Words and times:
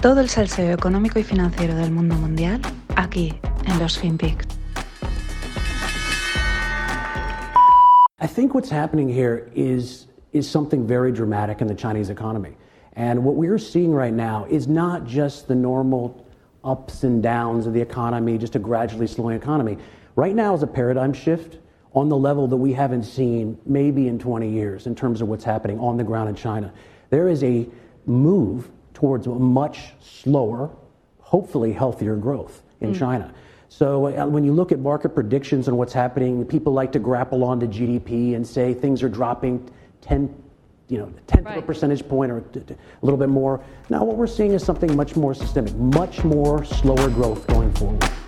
Todo 0.00 0.20
el 0.20 0.28
salseo 0.28 0.72
económico 0.72 1.18
y 1.18 1.24
financiero 1.24 1.74
del 1.74 1.90
mundo 1.90 2.14
mundial 2.14 2.60
aquí 2.94 3.34
en 3.66 3.80
los 3.80 3.98
FinPix. 3.98 4.46
I 8.20 8.28
think 8.28 8.54
what's 8.54 8.70
happening 8.70 9.08
here 9.08 9.50
is, 9.56 10.06
is 10.32 10.48
something 10.48 10.86
very 10.86 11.10
dramatic 11.10 11.60
in 11.60 11.66
the 11.66 11.74
Chinese 11.74 12.10
economy. 12.10 12.56
And 12.94 13.24
what 13.24 13.34
we're 13.34 13.58
seeing 13.58 13.92
right 13.92 14.14
now 14.14 14.46
is 14.48 14.68
not 14.68 15.04
just 15.04 15.48
the 15.48 15.56
normal 15.56 16.24
ups 16.62 17.02
and 17.02 17.20
downs 17.20 17.66
of 17.66 17.72
the 17.72 17.80
economy, 17.80 18.38
just 18.38 18.54
a 18.54 18.60
gradually 18.60 19.08
slowing 19.08 19.36
economy. 19.36 19.78
Right 20.14 20.36
now 20.36 20.54
is 20.54 20.62
a 20.62 20.68
paradigm 20.68 21.12
shift 21.12 21.58
on 21.92 22.08
the 22.08 22.16
level 22.16 22.46
that 22.46 22.56
we 22.56 22.72
haven't 22.72 23.02
seen 23.02 23.58
maybe 23.66 24.06
in 24.06 24.20
20 24.20 24.48
years 24.48 24.86
in 24.86 24.94
terms 24.94 25.20
of 25.20 25.26
what's 25.26 25.44
happening 25.44 25.80
on 25.80 25.96
the 25.96 26.04
ground 26.04 26.28
in 26.28 26.36
China. 26.36 26.72
There 27.10 27.28
is 27.28 27.42
a 27.42 27.66
move 28.06 28.70
towards 28.98 29.28
a 29.28 29.30
much 29.30 29.92
slower, 30.00 30.68
hopefully 31.20 31.72
healthier 31.72 32.16
growth 32.16 32.62
in 32.80 32.92
mm. 32.92 32.98
China. 32.98 33.32
So 33.68 34.06
uh, 34.06 34.26
when 34.26 34.42
you 34.42 34.52
look 34.52 34.72
at 34.72 34.80
market 34.80 35.10
predictions 35.10 35.68
and 35.68 35.78
what's 35.78 35.92
happening, 35.92 36.44
people 36.44 36.72
like 36.72 36.90
to 36.92 36.98
grapple 36.98 37.44
onto 37.44 37.68
GDP 37.68 38.34
and 38.34 38.44
say 38.44 38.74
things 38.74 39.04
are 39.04 39.08
dropping 39.08 39.70
10, 40.00 40.34
you 40.88 40.98
know, 40.98 41.12
tenth 41.28 41.46
right. 41.46 41.58
of 41.58 41.62
a 41.62 41.66
percentage 41.66 42.08
point 42.08 42.32
or 42.32 42.38
a 42.38 42.76
little 43.02 43.18
bit 43.18 43.28
more. 43.28 43.62
Now 43.88 44.02
what 44.02 44.16
we're 44.16 44.26
seeing 44.26 44.52
is 44.52 44.64
something 44.64 44.96
much 44.96 45.14
more 45.14 45.32
systemic, 45.32 45.76
much 45.76 46.24
more 46.24 46.64
slower 46.64 47.08
growth 47.08 47.46
going 47.46 47.72
forward. 47.74 48.27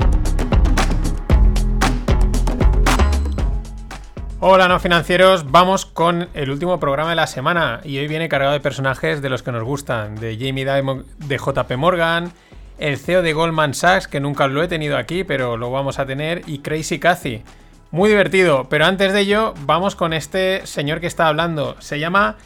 Hola 4.42 4.68
no 4.68 4.80
financieros, 4.80 5.50
vamos 5.50 5.84
con 5.84 6.30
el 6.32 6.50
último 6.50 6.80
programa 6.80 7.10
de 7.10 7.16
la 7.16 7.26
semana 7.26 7.82
y 7.84 7.98
hoy 7.98 8.08
viene 8.08 8.30
cargado 8.30 8.54
de 8.54 8.60
personajes 8.60 9.20
de 9.20 9.28
los 9.28 9.42
que 9.42 9.52
nos 9.52 9.62
gustan, 9.64 10.14
de 10.14 10.38
Jamie 10.40 10.64
Dimon, 10.64 11.04
de 11.18 11.36
JP 11.36 11.70
Morgan, 11.76 12.32
el 12.78 12.96
CEO 12.96 13.20
de 13.20 13.34
Goldman 13.34 13.74
Sachs, 13.74 14.08
que 14.08 14.18
nunca 14.18 14.46
lo 14.48 14.62
he 14.62 14.68
tenido 14.68 14.96
aquí, 14.96 15.24
pero 15.24 15.58
lo 15.58 15.70
vamos 15.70 15.98
a 15.98 16.06
tener, 16.06 16.40
y 16.46 16.60
Crazy 16.60 16.98
Cathy. 16.98 17.42
Muy 17.90 18.08
divertido, 18.08 18.66
pero 18.70 18.86
antes 18.86 19.12
de 19.12 19.20
ello, 19.20 19.52
vamos 19.66 19.94
con 19.94 20.14
este 20.14 20.66
señor 20.66 21.00
que 21.00 21.06
está 21.06 21.28
hablando. 21.28 21.76
Se 21.78 21.98
llama 21.98 22.36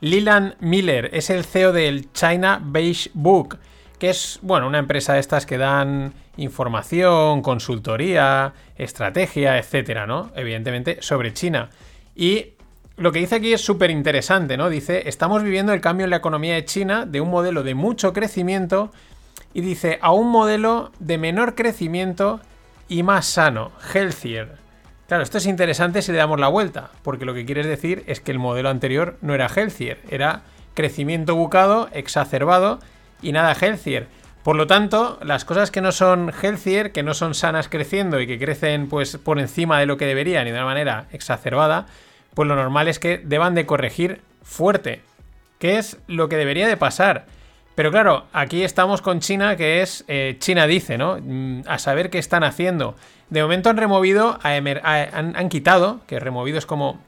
Leland 0.00 0.54
Miller, 0.60 1.10
es 1.12 1.28
el 1.28 1.44
CEO 1.44 1.72
del 1.72 2.10
China 2.14 2.62
Beige 2.64 3.10
Book, 3.12 3.58
que 3.98 4.08
es, 4.08 4.38
bueno, 4.40 4.66
una 4.66 4.78
empresa 4.78 5.12
de 5.12 5.20
estas 5.20 5.44
que 5.44 5.58
dan 5.58 6.14
información, 6.36 7.42
consultoría, 7.42 8.54
estrategia, 8.76 9.58
etcétera, 9.58 10.06
¿no? 10.06 10.30
Evidentemente, 10.34 10.98
sobre 11.00 11.32
China. 11.32 11.70
Y 12.14 12.54
lo 12.96 13.12
que 13.12 13.20
dice 13.20 13.36
aquí 13.36 13.52
es 13.52 13.60
súper 13.60 13.90
interesante, 13.90 14.56
¿no? 14.56 14.68
Dice, 14.68 15.08
estamos 15.08 15.42
viviendo 15.42 15.72
el 15.72 15.80
cambio 15.80 16.04
en 16.04 16.10
la 16.10 16.16
economía 16.16 16.54
de 16.54 16.64
China 16.64 17.06
de 17.06 17.20
un 17.20 17.30
modelo 17.30 17.62
de 17.62 17.74
mucho 17.74 18.12
crecimiento 18.12 18.92
y 19.54 19.60
dice 19.60 19.98
a 20.00 20.12
un 20.12 20.30
modelo 20.30 20.92
de 20.98 21.18
menor 21.18 21.54
crecimiento 21.54 22.40
y 22.88 23.02
más 23.02 23.26
sano, 23.26 23.72
healthier. 23.92 24.56
Claro, 25.08 25.22
esto 25.22 25.38
es 25.38 25.46
interesante 25.46 26.00
si 26.00 26.12
le 26.12 26.18
damos 26.18 26.40
la 26.40 26.48
vuelta, 26.48 26.90
porque 27.02 27.24
lo 27.24 27.34
que 27.34 27.44
quieres 27.44 27.66
decir 27.66 28.02
es 28.06 28.20
que 28.20 28.32
el 28.32 28.38
modelo 28.38 28.70
anterior 28.70 29.18
no 29.20 29.34
era 29.34 29.46
healthier, 29.46 30.00
era 30.08 30.42
crecimiento 30.74 31.36
bucado, 31.36 31.88
exacerbado 31.92 32.78
y 33.20 33.32
nada 33.32 33.54
healthier. 33.54 34.08
Por 34.42 34.56
lo 34.56 34.66
tanto, 34.66 35.18
las 35.22 35.44
cosas 35.44 35.70
que 35.70 35.80
no 35.80 35.92
son 35.92 36.32
healthier, 36.42 36.90
que 36.90 37.04
no 37.04 37.14
son 37.14 37.34
sanas 37.34 37.68
creciendo 37.68 38.20
y 38.20 38.26
que 38.26 38.38
crecen 38.38 38.88
pues 38.88 39.16
por 39.16 39.38
encima 39.38 39.78
de 39.78 39.86
lo 39.86 39.96
que 39.96 40.06
deberían 40.06 40.46
y 40.46 40.50
de 40.50 40.56
una 40.56 40.64
manera 40.64 41.06
exacerbada, 41.12 41.86
pues 42.34 42.48
lo 42.48 42.56
normal 42.56 42.88
es 42.88 42.98
que 42.98 43.18
deban 43.18 43.54
de 43.54 43.66
corregir 43.66 44.20
fuerte. 44.42 45.02
¿Qué 45.60 45.78
es 45.78 45.98
lo 46.08 46.28
que 46.28 46.36
debería 46.36 46.66
de 46.66 46.76
pasar? 46.76 47.26
Pero 47.76 47.92
claro, 47.92 48.26
aquí 48.32 48.64
estamos 48.64 49.00
con 49.00 49.20
China, 49.20 49.56
que 49.56 49.80
es 49.80 50.04
eh, 50.08 50.36
China 50.40 50.66
dice, 50.66 50.98
¿no? 50.98 51.18
Mm, 51.22 51.62
a 51.66 51.78
saber 51.78 52.10
qué 52.10 52.18
están 52.18 52.42
haciendo. 52.42 52.96
De 53.30 53.42
momento 53.42 53.70
han 53.70 53.76
removido, 53.76 54.38
han, 54.42 55.48
quitado, 55.48 56.00
que 56.06 56.18
removido 56.18 56.58
es 56.58 56.66
como 56.66 57.00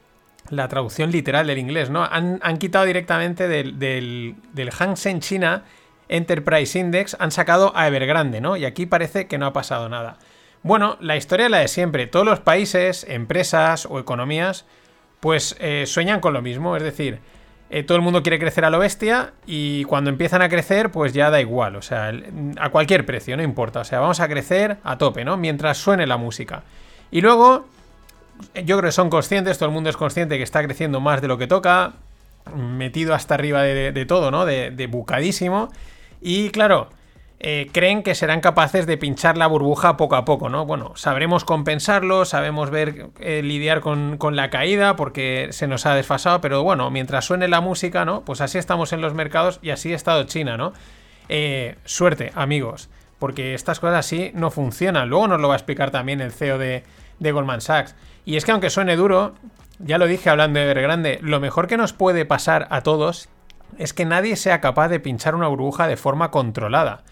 la 0.49 0.67
traducción 0.69 1.11
literal 1.11 1.47
del 1.47 1.57
inglés, 1.57 1.89
¿no? 1.89 2.03
Han, 2.03 2.57
quitado 2.57 2.85
directamente 2.85 3.47
del, 3.47 3.77
del, 3.77 4.35
del 4.53 4.71
China 5.19 5.63
Enterprise 6.09 6.77
Index, 6.77 7.15
han 7.19 7.31
sacado 7.31 7.71
a 7.75 7.87
Evergrande, 7.87 8.41
¿no? 8.41 8.57
Y 8.57 8.65
aquí 8.65 8.85
parece 8.85 9.27
que 9.27 9.37
no 9.37 9.45
ha 9.45 9.53
pasado 9.53 9.89
nada. 9.89 10.17
Bueno, 10.63 10.97
la 10.99 11.15
historia 11.15 11.45
es 11.45 11.51
la 11.51 11.59
de 11.59 11.67
siempre. 11.67 12.07
Todos 12.07 12.25
los 12.25 12.39
países, 12.39 13.05
empresas 13.07 13.85
o 13.85 13.99
economías, 13.99 14.65
pues 15.19 15.55
eh, 15.59 15.85
sueñan 15.85 16.19
con 16.19 16.33
lo 16.33 16.41
mismo. 16.41 16.75
Es 16.75 16.83
decir, 16.83 17.19
eh, 17.69 17.83
todo 17.83 17.97
el 17.97 18.03
mundo 18.03 18.21
quiere 18.21 18.39
crecer 18.39 18.63
a 18.63 18.69
lo 18.69 18.77
bestia 18.77 19.33
y 19.47 19.83
cuando 19.85 20.09
empiezan 20.09 20.41
a 20.41 20.49
crecer, 20.49 20.91
pues 20.91 21.13
ya 21.13 21.31
da 21.31 21.41
igual, 21.41 21.75
o 21.75 21.81
sea, 21.81 22.11
a 22.59 22.69
cualquier 22.69 23.07
precio, 23.07 23.35
no 23.35 23.41
importa, 23.41 23.79
o 23.79 23.83
sea, 23.83 23.99
vamos 23.99 24.19
a 24.19 24.27
crecer 24.27 24.77
a 24.83 24.99
tope, 24.99 25.25
¿no? 25.25 25.35
Mientras 25.35 25.77
suene 25.79 26.05
la 26.05 26.17
música. 26.17 26.63
Y 27.09 27.21
luego, 27.21 27.65
yo 28.53 28.77
creo 28.77 28.89
que 28.89 28.91
son 28.91 29.09
conscientes, 29.09 29.57
todo 29.57 29.69
el 29.69 29.73
mundo 29.73 29.89
es 29.89 29.97
consciente 29.97 30.37
que 30.37 30.43
está 30.43 30.63
creciendo 30.63 30.99
más 30.99 31.21
de 31.21 31.27
lo 31.27 31.39
que 31.39 31.47
toca, 31.47 31.93
metido 32.55 33.15
hasta 33.15 33.33
arriba 33.33 33.63
de, 33.63 34.05
todo, 34.05 34.29
¿no? 34.29 34.45
De, 34.45 34.69
de 34.69 34.85
bucadísimo. 34.85 35.69
Y 36.21 36.49
claro, 36.49 36.89
eh, 37.39 37.69
creen 37.71 38.01
que 38.01 38.15
serán 38.15 38.39
capaces 38.39 38.87
de 38.87 38.97
pinchar 38.97 39.37
la 39.37 39.47
burbuja 39.47 39.97
poco 39.97 40.15
a 40.15 40.25
poco, 40.25 40.49
¿no? 40.49 40.65
Bueno, 40.65 40.93
sabremos 40.95 41.43
compensarlo, 41.43 42.23
sabemos 42.25 42.69
ver, 42.69 43.09
eh, 43.19 43.41
lidiar 43.43 43.81
con, 43.81 44.17
la 44.35 44.49
caída 44.49 44.95
porque 44.95 45.49
se 45.51 45.67
nos 45.67 45.85
ha 45.85 45.93
desfasado, 45.93 46.39
pero 46.39 46.63
bueno, 46.63 46.89
mientras 46.91 47.25
suene 47.25 47.47
la 47.47 47.61
música, 47.61 48.05
¿no? 48.05 48.21
Pues 48.21 48.41
así 48.41 48.57
estamos 48.57 48.93
en 48.93 49.01
los 49.01 49.13
mercados 49.13 49.59
y 49.61 49.71
así 49.71 49.91
ha 49.91 49.95
estado 49.95 50.23
China, 50.23 50.55
¿no? 50.57 50.73
Eh, 51.27 51.75
suerte, 51.83 52.31
amigos, 52.35 52.89
porque 53.19 53.53
estas 53.53 53.79
cosas 53.79 53.99
así 53.99 54.31
no 54.33 54.49
funcionan. 54.49 55.09
Luego 55.09 55.27
nos 55.27 55.41
lo 55.41 55.49
va 55.49 55.55
a 55.55 55.57
explicar 55.57 55.91
también 55.91 56.21
el 56.21 56.31
CEO 56.31 56.57
de, 56.57 56.83
de 57.19 57.31
Goldman 57.31 57.61
Sachs. 57.61 57.95
Y 58.23 58.37
es 58.37 58.45
que 58.45 58.53
aunque 58.53 58.69
suene 58.69 58.95
duro, 58.95 59.35
ya 59.79 59.97
lo 59.97 60.07
dije 60.07 60.29
hablando 60.29 60.59
de 60.59 60.73
Grande, 60.73 61.19
lo 61.21 61.39
mejor 61.39 61.67
que 61.67 61.77
nos 61.77 61.93
puede 61.93 62.25
pasar 62.25 62.67
a 62.71 62.81
todos 62.81 63.29
es 63.77 63.93
que 63.93 64.05
nadie 64.05 64.35
sea 64.35 64.61
capaz 64.61 64.89
de 64.89 64.99
pinchar 64.99 65.35
una 65.35 65.47
burbuja 65.47 65.87
de 65.87 65.97
forma 65.97 66.31
controlada 66.31 67.03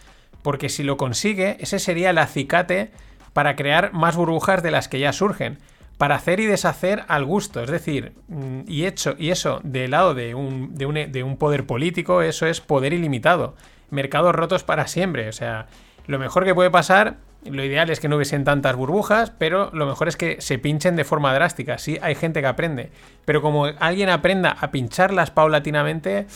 porque 0.43 0.69
si 0.69 0.83
lo 0.83 0.97
consigue, 0.97 1.57
ese 1.59 1.79
sería 1.79 2.11
el 2.11 2.19
acicate 2.19 2.91
para 3.31 3.55
crear 3.55 3.93
más 3.93 4.15
burbujas 4.15 4.61
de 4.61 4.69
las 4.69 4.87
que 4.87 4.99
ya 4.99 5.11
surgen, 5.11 5.57
para 5.97 6.15
hacer 6.15 6.39
y 6.39 6.45
deshacer 6.45 7.03
al 7.07 7.25
gusto, 7.25 7.63
es 7.63 7.71
decir, 7.71 8.13
mm, 8.27 8.61
y, 8.67 8.85
hecho, 8.85 9.15
y 9.17 9.31
eso 9.31 9.61
del 9.63 9.91
lado 9.91 10.13
de 10.13 10.35
un, 10.35 10.75
de, 10.75 10.85
un, 10.85 10.93
de 11.11 11.23
un 11.23 11.37
poder 11.37 11.65
político, 11.65 12.21
eso 12.21 12.45
es 12.45 12.61
poder 12.61 12.93
ilimitado, 12.93 13.55
mercados 13.89 14.35
rotos 14.35 14.63
para 14.63 14.87
siempre, 14.87 15.29
o 15.29 15.31
sea, 15.31 15.67
lo 16.05 16.19
mejor 16.19 16.45
que 16.45 16.53
puede 16.53 16.69
pasar 16.69 17.17
lo 17.49 17.63
ideal 17.63 17.89
es 17.89 17.99
que 17.99 18.07
no 18.07 18.15
hubiesen 18.15 18.43
tantas 18.43 18.75
burbujas, 18.75 19.31
pero 19.37 19.69
lo 19.73 19.85
mejor 19.85 20.07
es 20.07 20.17
que 20.17 20.41
se 20.41 20.59
pinchen 20.59 20.95
de 20.95 21.03
forma 21.03 21.33
drástica. 21.33 21.77
Sí, 21.77 21.97
hay 22.01 22.15
gente 22.15 22.41
que 22.41 22.47
aprende. 22.47 22.91
Pero 23.25 23.41
como 23.41 23.65
alguien 23.65 24.09
aprenda 24.09 24.51
a 24.59 24.71
pincharlas 24.71 25.31
paulatinamente, 25.31 26.27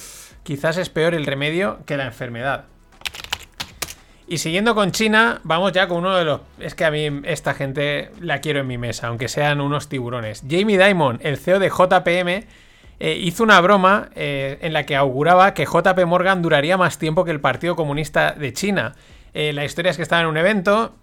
quizás 0.44 0.78
es 0.78 0.90
peor 0.90 1.14
el 1.14 1.26
remedio 1.26 1.80
que 1.86 1.98
la 1.98 2.06
enfermedad. 2.06 2.66
Y 4.30 4.40
siguiendo 4.40 4.76
con 4.76 4.92
China, 4.92 5.40
vamos 5.44 5.72
ya 5.72 5.88
con 5.88 6.00
uno 6.00 6.16
de 6.16 6.26
los... 6.26 6.42
Es 6.60 6.76
que 6.76 6.84
a 6.84 6.92
mí 6.92 7.22
esta 7.24 7.54
gente 7.54 8.12
la 8.20 8.42
quiero 8.42 8.60
en 8.60 8.68
mi 8.68 8.78
mesa, 8.78 9.08
aunque 9.08 9.30
sean 9.30 9.62
unos 9.62 9.88
tiburones. 9.88 10.44
Jamie 10.50 10.78
Dimon, 10.78 11.20
el 11.24 11.38
CEO 11.38 11.60
de 11.60 11.70
JPM, 11.70 12.46
eh, 13.00 13.18
hizo 13.22 13.44
una 13.44 13.62
broma 13.62 14.10
eh, 14.16 14.58
en 14.62 14.74
la 14.74 14.84
que 14.84 14.98
auguraba 14.98 15.54
que 15.54 15.66
JP 15.66 16.06
Morgan 16.06 16.42
duraría 16.42 16.78
más 16.78 16.98
tiempo 16.98 17.24
que 17.24 17.32
el 17.32 17.40
Partido 17.40 17.78
Comunista 17.78 18.34
de 18.34 18.52
China. 18.52 18.96
Eh, 19.40 19.54
la 19.54 19.66
historia 19.66 19.92
es 19.92 19.98
que 19.98 20.02
estaba 20.02 20.24
en 20.24 20.30
un 20.30 20.38
evento, 20.38 20.96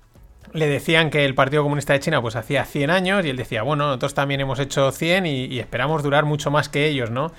le 0.52 0.66
decían 0.66 1.10
que 1.10 1.24
el 1.24 1.36
Partido 1.36 1.62
Comunista 1.62 1.92
de 1.92 2.00
China 2.00 2.20
pues 2.20 2.34
hacía 2.34 2.64
100 2.64 2.90
años 2.90 3.24
y 3.24 3.30
él 3.30 3.36
decía, 3.36 3.62
bueno, 3.62 3.86
nosotros 3.86 4.12
también 4.12 4.40
hemos 4.40 4.58
hecho 4.58 4.90
100 4.90 5.24
y, 5.24 5.60
esperamos 5.60 6.02
durar 6.02 6.24
mucho 6.24 6.50
más 6.50 6.68
que 6.68 6.88
ellos, 6.88 7.12
¿no? 7.12 7.30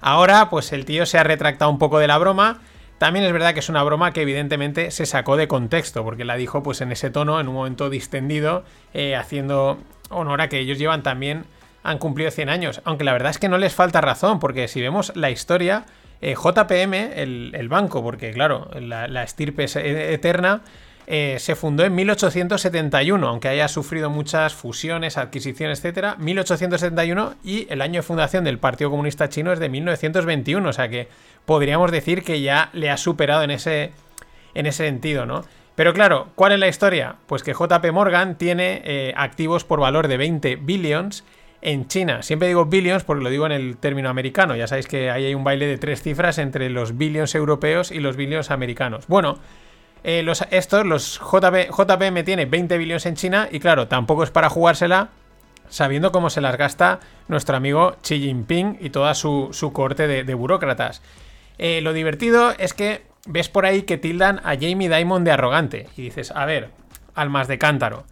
Ahora 0.00 0.50
pues 0.50 0.72
el 0.72 0.86
tío 0.86 1.06
se 1.06 1.18
ha 1.18 1.22
retractado 1.22 1.70
un 1.70 1.78
poco 1.78 2.00
de 2.00 2.08
la 2.08 2.18
broma 2.18 2.58
también 2.98 3.24
es 3.24 3.32
verdad 3.32 3.54
que 3.54 3.60
es 3.60 3.68
una 3.68 3.84
broma 3.84 4.12
que 4.12 4.22
evidentemente 4.22 4.90
se 4.90 5.06
sacó 5.06 5.36
de 5.36 5.46
contexto, 5.46 6.02
porque 6.02 6.24
la 6.24 6.34
dijo 6.34 6.64
pues 6.64 6.80
en 6.80 6.90
ese 6.90 7.10
tono, 7.10 7.38
en 7.38 7.46
un 7.46 7.54
momento 7.54 7.88
distendido, 7.88 8.64
eh, 8.92 9.14
haciendo 9.14 9.78
honor 10.08 10.40
a 10.40 10.48
que 10.48 10.58
ellos 10.58 10.78
llevan 10.78 11.04
también, 11.04 11.44
han 11.84 11.98
cumplido 11.98 12.32
100 12.32 12.48
años. 12.48 12.82
Aunque 12.84 13.04
la 13.04 13.12
verdad 13.12 13.30
es 13.30 13.38
que 13.38 13.48
no 13.48 13.56
les 13.56 13.72
falta 13.72 14.00
razón, 14.00 14.40
porque 14.40 14.66
si 14.66 14.80
vemos 14.80 15.12
la 15.14 15.30
historia, 15.30 15.86
eh, 16.22 16.34
JPM, 16.34 17.12
el, 17.14 17.68
banco, 17.68 18.02
porque 18.02 18.32
claro, 18.32 18.68
la, 18.80 19.22
estirpe 19.22 19.64
es 19.64 19.76
eterna, 19.76 20.62
eh, 21.12 21.38
se 21.40 21.56
fundó 21.56 21.84
en 21.84 21.92
1871, 21.96 23.26
aunque 23.26 23.48
haya 23.48 23.66
sufrido 23.66 24.10
muchas 24.10 24.54
fusiones, 24.54 25.18
adquisiciones, 25.18 25.80
etcétera. 25.80 26.14
1871 26.18 27.34
y 27.42 27.66
el 27.68 27.82
año 27.82 27.98
de 27.98 28.02
fundación 28.02 28.44
del 28.44 28.58
Partido 28.58 28.90
Comunista 28.90 29.28
Chino 29.28 29.52
es 29.52 29.58
de 29.58 29.68
1921, 29.68 30.68
o 30.68 30.72
sea 30.72 30.88
que 30.88 31.08
podríamos 31.46 31.90
decir 31.90 32.22
que 32.22 32.40
ya 32.40 32.70
le 32.74 32.90
ha 32.90 32.96
superado 32.96 33.42
en 33.42 33.50
ese, 33.50 33.90
en 34.54 34.66
ese 34.66 34.84
sentido, 34.84 35.26
¿no? 35.26 35.44
Pero 35.74 35.94
claro, 35.94 36.28
¿cuál 36.36 36.52
es 36.52 36.60
la 36.60 36.68
historia? 36.68 37.16
Pues 37.26 37.42
que 37.42 37.54
JP 37.54 37.90
Morgan 37.92 38.36
tiene 38.36 38.80
eh, 38.84 39.12
activos 39.16 39.64
por 39.64 39.80
valor 39.80 40.06
de 40.06 40.16
20 40.16 40.56
billions 40.56 41.24
en 41.62 41.88
China. 41.88 42.22
Siempre 42.22 42.48
digo 42.48 42.64
billions 42.66 43.04
porque 43.04 43.24
lo 43.24 43.30
digo 43.30 43.46
en 43.46 43.52
el 43.52 43.76
término 43.76 44.08
americano. 44.08 44.56
Ya 44.56 44.66
sabéis 44.66 44.86
que 44.86 45.10
ahí 45.10 45.26
hay 45.26 45.34
un 45.34 45.44
baile 45.44 45.66
de 45.66 45.78
tres 45.78 46.02
cifras 46.02 46.38
entre 46.38 46.70
los 46.70 46.96
billions 46.96 47.34
europeos 47.34 47.90
y 47.90 48.00
los 48.00 48.16
billions 48.16 48.50
americanos. 48.50 49.06
Bueno, 49.08 49.38
eh, 50.02 50.22
los, 50.22 50.42
estos, 50.50 50.86
los 50.86 51.20
JP, 51.20 51.70
JPM 51.70 52.24
tiene 52.24 52.46
20 52.46 52.78
billones 52.78 53.06
en 53.06 53.16
China 53.16 53.48
y 53.50 53.60
claro, 53.60 53.88
tampoco 53.88 54.24
es 54.24 54.30
para 54.30 54.48
jugársela 54.48 55.10
sabiendo 55.68 56.10
cómo 56.10 56.30
se 56.30 56.40
las 56.40 56.56
gasta 56.56 57.00
nuestro 57.28 57.56
amigo 57.56 57.96
Xi 58.02 58.18
Jinping 58.18 58.78
y 58.80 58.90
toda 58.90 59.14
su, 59.14 59.70
corte 59.72 60.08
de, 60.08 60.34
burócratas. 60.34 61.02
Eh, 61.58 61.80
lo 61.80 61.92
divertido 61.92 62.52
es 62.58 62.74
que 62.74 63.02
ves 63.26 63.48
por 63.48 63.66
ahí 63.66 63.82
que 63.82 63.98
tildan 63.98 64.40
a 64.40 64.54
Jamie 64.54 64.88
Dimon 64.88 65.22
de 65.22 65.30
arrogante 65.30 65.86
y 65.96 66.02
dices, 66.02 66.32
a 66.32 66.44
ver, 66.46 66.70
almas 67.14 67.46
de 67.46 67.58
cántaro 67.58 68.04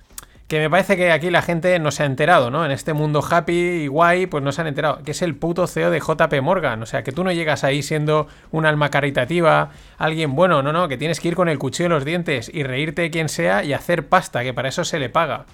que 0.48 0.60
me 0.60 0.70
parece 0.70 0.96
que 0.96 1.12
aquí 1.12 1.30
la 1.30 1.42
gente 1.42 1.78
no 1.78 1.90
se 1.90 2.02
ha 2.02 2.06
enterado, 2.06 2.50
¿no? 2.50 2.64
En 2.64 2.70
este 2.70 2.94
mundo 2.94 3.22
happy 3.22 3.52
y 3.52 3.86
guay, 3.86 4.26
pues 4.26 4.42
no 4.42 4.50
se 4.50 4.62
han 4.62 4.66
enterado, 4.66 5.02
que 5.02 5.10
es 5.10 5.20
el 5.20 5.36
puto 5.36 5.66
CEO 5.66 5.90
de 5.90 6.00
JP 6.00 6.40
Morgan, 6.42 6.82
o 6.82 6.86
sea, 6.86 7.04
que 7.04 7.12
tú 7.12 7.22
no 7.22 7.30
llegas 7.32 7.64
ahí 7.64 7.82
siendo 7.82 8.26
un 8.50 8.64
alma 8.64 8.88
caritativa, 8.88 9.70
alguien 9.98 10.34
bueno, 10.34 10.62
no, 10.62 10.72
no, 10.72 10.88
que 10.88 10.96
tienes 10.96 11.20
que 11.20 11.28
ir 11.28 11.36
con 11.36 11.50
el 11.50 11.58
cuchillo 11.58 11.86
en 11.86 11.92
los 11.92 12.06
dientes 12.06 12.50
y 12.52 12.62
reírte 12.62 13.10
quien 13.10 13.28
sea 13.28 13.62
y 13.62 13.74
hacer 13.74 14.08
pasta, 14.08 14.42
que 14.42 14.54
para 14.54 14.70
eso 14.70 14.84
se 14.84 14.98
le 14.98 15.10
paga. 15.10 15.44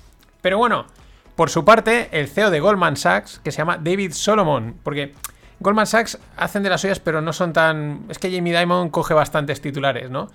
Pero 0.41 0.59
bueno, 0.59 0.87
por 1.35 1.51
su 1.51 1.65
parte, 1.65 2.09
el 2.13 2.29
CEO 2.29 2.53
de 2.53 2.61
Goldman 2.61 2.97
Sachs, 2.97 3.41
que 3.41 3.51
se 3.51 3.59
llama 3.59 3.79
David 3.79 4.13
Solomon, 4.13 4.77
porque 4.85 5.13
Goldman 5.59 5.89
Sachs 5.89 6.21
hacen 6.37 6.63
de 6.63 6.71
las 6.71 6.81
suyas, 6.81 7.01
pero 7.01 7.21
no 7.21 7.33
son 7.33 7.53
tan... 7.53 8.05
Es 8.09 8.19
que 8.19 8.31
Jamie 8.31 8.57
Dimon 8.57 8.91
coge 8.91 9.13
bastantes 9.13 9.61
titulares, 9.61 10.09
¿no? 10.09 10.29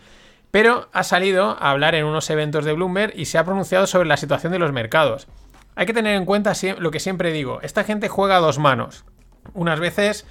Pero 0.51 0.89
ha 0.93 1.03
salido 1.03 1.57
a 1.59 1.71
hablar 1.71 1.95
en 1.95 2.05
unos 2.05 2.29
eventos 2.29 2.65
de 2.65 2.73
Bloomberg 2.73 3.13
y 3.15 3.25
se 3.25 3.37
ha 3.37 3.45
pronunciado 3.45 3.87
sobre 3.87 4.07
la 4.07 4.17
situación 4.17 4.51
de 4.51 4.59
los 4.59 4.71
mercados. 4.71 5.27
Hay 5.75 5.85
que 5.85 5.93
tener 5.93 6.15
en 6.15 6.25
cuenta 6.25 6.53
lo 6.77 6.91
que 6.91 6.99
siempre 6.99 7.31
digo, 7.31 7.59
esta 7.61 7.83
gente 7.83 8.09
juega 8.09 8.37
a 8.37 8.41
dos 8.41 8.59
manos. 8.59 9.05
Unas 9.53 9.79
veces 9.79 10.25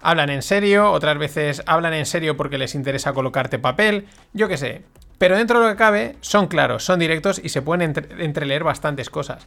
hablan 0.00 0.30
en 0.30 0.42
serio, 0.42 0.90
otras 0.92 1.18
veces 1.18 1.62
hablan 1.66 1.94
en 1.94 2.06
serio 2.06 2.36
porque 2.36 2.58
les 2.58 2.74
interesa 2.74 3.12
colocarte 3.12 3.58
papel, 3.58 4.06
yo 4.32 4.48
qué 4.48 4.56
sé. 4.56 4.82
Pero 5.18 5.36
dentro 5.36 5.60
de 5.60 5.66
lo 5.66 5.72
que 5.72 5.78
cabe, 5.78 6.16
son 6.20 6.48
claros, 6.48 6.84
son 6.84 6.98
directos 6.98 7.40
y 7.42 7.48
se 7.48 7.62
pueden 7.62 7.94
entreleer 8.18 8.64
bastantes 8.64 9.10
cosas. 9.10 9.46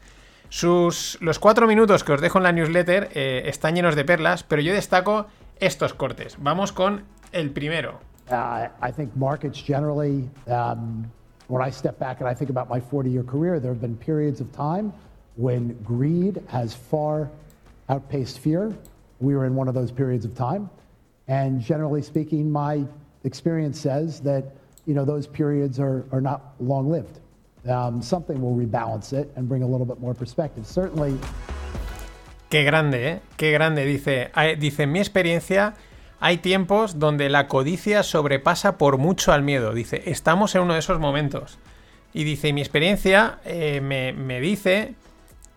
Sus, 0.49 1.17
los 1.19 1.39
cuatro 1.39 1.67
minutos 1.67 2.03
que 2.03 2.13
os 2.13 2.21
dejo 2.21 2.37
en 2.37 2.45
la 2.45 2.51
newsletter 2.53 3.09
eh, 3.13 3.43
están 3.45 3.75
llenos 3.75 3.95
de 3.95 4.05
perlas, 4.05 4.43
pero 4.43 4.61
yo 4.61 4.73
destaco 4.73 5.27
estos 5.59 5.93
cortes. 5.93 6.37
Vamos 6.39 6.71
con 6.71 7.03
el 7.31 7.51
primero. 7.51 7.99
Uh, 8.29 8.67
I 8.81 8.91
think 8.91 9.15
markets 9.15 9.61
generally, 9.61 10.29
um, 10.47 11.09
when 11.47 11.63
I 11.63 11.69
step 11.69 11.97
back 11.97 12.19
and 12.19 12.27
I 12.27 12.33
think 12.33 12.49
about 12.49 12.69
my 12.69 12.79
40 12.79 13.09
year 13.09 13.23
career, 13.23 13.59
there 13.59 13.71
have 13.71 13.81
been 13.81 13.95
periods 13.95 14.41
of 14.41 14.51
time 14.51 14.93
when 15.35 15.73
greed 15.83 16.43
has 16.47 16.73
far 16.73 17.29
outpaced 17.89 18.39
fear. 18.39 18.75
We 19.19 19.35
were 19.35 19.45
in 19.45 19.55
one 19.55 19.67
of 19.67 19.73
those 19.73 19.91
periods 19.91 20.25
of 20.25 20.35
time. 20.35 20.69
And 21.27 21.61
generally 21.61 22.01
speaking, 22.01 22.51
my 22.51 22.85
experience 23.23 23.79
says 23.79 24.19
that 24.21 24.55
you 24.87 24.93
know, 24.93 25.05
those 25.05 25.27
periods 25.27 25.79
are, 25.79 26.05
are 26.11 26.21
not 26.21 26.53
long 26.59 26.89
lived. 26.89 27.19
Um, 27.67 28.01
something 28.01 28.41
will 28.41 28.55
rebalance 28.55 29.11
it 29.11 29.31
and 29.35 29.47
bring 29.47 29.61
a 29.61 29.67
little 29.67 29.85
bit 29.85 29.99
more 29.99 30.13
perspective. 30.13 30.65
Certainly. 30.65 31.17
Qué 32.49 32.63
grande, 32.63 32.95
¿eh? 32.95 33.19
Qué 33.37 33.51
grande. 33.51 33.85
Dice, 33.85 34.31
dice, 34.57 34.87
mi 34.87 34.99
experiencia 34.99 35.75
Hay 36.19 36.37
tiempos 36.37 36.97
donde 36.97 37.29
la 37.29 37.47
codicia 37.47 38.01
sobrepasa 38.03 38.77
por 38.77 38.97
mucho 38.97 39.33
al 39.33 39.43
miedo. 39.43 39.73
Dice, 39.73 40.03
estamos 40.07 40.55
en 40.55 40.61
uno 40.63 40.73
de 40.73 40.79
esos 40.79 40.99
momentos. 40.99 41.59
Y 42.13 42.23
dice, 42.23 42.53
mi 42.53 42.61
experiencia 42.61 43.37
eh, 43.45 43.81
me, 43.81 44.39
dice 44.39 44.95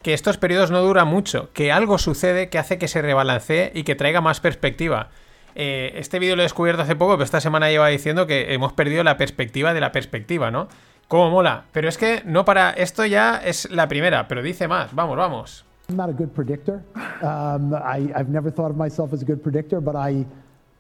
que 0.03 0.13
estos 0.13 0.37
periodos 0.37 0.71
no 0.71 0.83
duran 0.83 1.09
mucho, 1.09 1.51
que 1.55 1.73
algo 1.73 1.97
sucede 1.99 2.51
que 2.51 2.59
hace 2.59 2.79
que 2.79 2.89
se 2.89 3.01
rebalancee 3.01 3.73
y 3.75 3.85
que 3.85 3.95
traiga 3.95 4.21
más 4.21 4.41
perspectiva. 4.41 5.09
Eh, 5.55 5.93
este 5.97 6.19
vídeo 6.19 6.37
lo 6.37 6.43
he 6.43 6.45
descubierto 6.45 6.83
hace 6.83 6.97
poco, 6.97 7.15
pero 7.15 7.25
esta 7.25 7.41
semana 7.41 7.71
lleva 7.71 7.89
diciendo 7.89 8.27
que 8.27 8.53
hemos 8.53 8.73
perdido 8.73 9.03
la 9.03 9.17
perspectiva 9.17 9.73
de 9.73 9.81
la 9.81 9.93
perspectiva, 9.93 10.51
¿no? 10.51 10.69
Cómo 11.09 11.31
mola. 11.31 11.65
Pero 11.73 11.89
es 11.89 11.99
que 11.99 12.23
no 12.25 12.45
para. 12.45 12.71
Esto 12.71 13.05
ya 13.05 13.37
es 13.37 13.69
la 13.71 13.89
primera, 13.89 14.29
pero 14.29 14.43
dice 14.43 14.69
más. 14.69 14.95
Vamos, 14.95 15.17
vamos. 15.17 15.65
I'm 15.89 15.97
not 15.97 16.09
a 16.09 16.13
good 16.13 16.29
predictor. 16.29 16.83
Um, 17.21 17.75
I've 17.75 18.29
never 18.29 18.53
thought 18.53 18.71
of 18.71 18.77
myself 18.77 19.13
as 19.13 19.23
a 19.23 19.25
good 19.25 19.43
predictor, 19.43 19.81
but 19.81 19.97
I. 19.97 20.25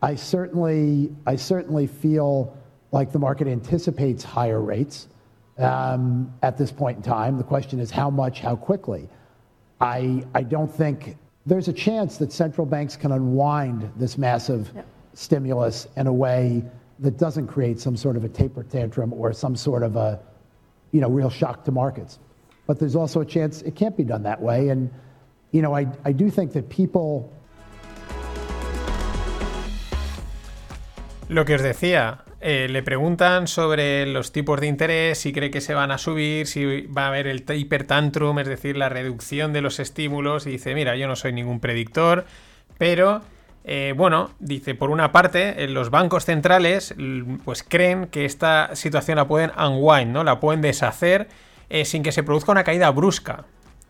I 0.03 0.15
certainly, 0.15 1.15
I 1.27 1.37
certainly 1.37 1.87
feel 1.87 2.57
like 2.93 3.13
the 3.13 3.19
market 3.19 3.47
anticipates 3.47 4.25
higher 4.25 4.61
rates 4.61 5.09
um, 5.59 6.33
at 6.43 6.57
this 6.57 6.73
point 6.73 6.97
in 6.97 7.03
time. 7.03 7.37
The 7.37 7.45
question 7.45 7.81
is 7.81 7.91
how 7.91 8.11
much, 8.11 8.41
how 8.41 8.57
quickly. 8.57 9.09
I, 9.81 10.25
I 10.35 10.43
don't 10.43 10.73
think 10.75 11.17
there's 11.47 11.69
a 11.69 11.73
chance 11.73 12.17
that 12.19 12.33
central 12.33 12.67
banks 12.67 12.97
can 12.97 13.13
unwind 13.13 13.91
this 13.97 14.19
massive 14.19 14.71
yep. 14.75 14.87
stimulus 15.15 15.87
in 15.97 16.07
a 16.07 16.13
way 16.13 16.65
that 16.99 17.19
doesn't 17.19 17.47
create 17.47 17.81
some 17.81 17.97
sort 17.97 18.17
of 18.17 18.25
a 18.25 18.29
taper 18.29 18.63
tantrum 18.63 19.13
or 19.13 19.33
some 19.33 19.57
sort 19.57 19.83
of 19.83 19.97
a 19.97 20.21
you 20.93 21.01
know, 21.01 21.09
real 21.09 21.31
shock 21.31 21.65
to 21.65 21.73
markets. 21.73 22.19
But 22.67 22.79
there's 22.79 22.97
also 22.97 23.21
a 23.21 23.25
chance 23.25 23.63
it 23.63 23.75
can't 23.75 23.97
be 23.97 24.05
done 24.05 24.23
that 24.25 24.41
way. 24.41 24.69
And, 24.69 24.91
you 25.51 25.63
know, 25.63 25.75
I, 25.75 25.87
I 26.05 26.13
do 26.13 26.31
think 26.31 26.53
that 26.53 26.69
people 26.69 27.33
Lo 31.31 31.45
que 31.45 31.55
os 31.55 31.63
decía, 31.63 32.25
eh, 32.41 32.67
le 32.69 32.83
preguntan 32.83 33.47
sobre 33.47 34.05
los 34.05 34.33
tipos 34.33 34.61
de 34.61 34.67
interés, 34.67 35.17
si 35.17 35.33
cree 35.33 35.53
que 35.53 35.61
se 35.61 35.75
van 35.75 35.93
a 35.93 35.99
subir, 35.99 36.49
si 36.49 36.89
va 36.89 37.05
a 37.05 37.07
haber 37.07 37.29
el 37.29 37.45
taper 37.45 37.85
tantrum, 37.85 38.41
es 38.41 38.49
decir, 38.49 38.77
la 38.77 38.89
reducción 38.89 39.53
de 39.53 39.61
los 39.61 39.79
estímulos, 39.79 40.49
y 40.49 40.51
dice, 40.51 40.75
mira, 40.75 40.97
yo 40.97 41.07
no 41.07 41.15
soy 41.15 41.33
ningún 41.33 41.61
predictor, 41.61 42.25
pero... 42.79 43.23
Eh, 43.63 43.93
bueno, 43.95 44.31
dice, 44.41 44.75
por 44.75 44.89
una 44.89 45.13
parte, 45.13 45.63
eh, 45.63 45.69
los 45.69 45.91
bancos 45.91 46.25
centrales 46.25 46.95
pues 47.45 47.63
creen 47.63 48.07
que 48.07 48.25
esta 48.25 48.75
situación 48.75 49.17
la 49.17 49.29
pueden 49.29 49.53
unwind, 49.55 50.13
¿no? 50.13 50.25
La 50.25 50.41
pueden 50.41 50.63
deshacer 50.63 51.29
sin 51.85 52.03
que 52.03 52.11
se 52.11 52.23
produzca 52.23 52.51
una 52.53 52.65
caída 52.65 52.91
brusca. 52.91 53.45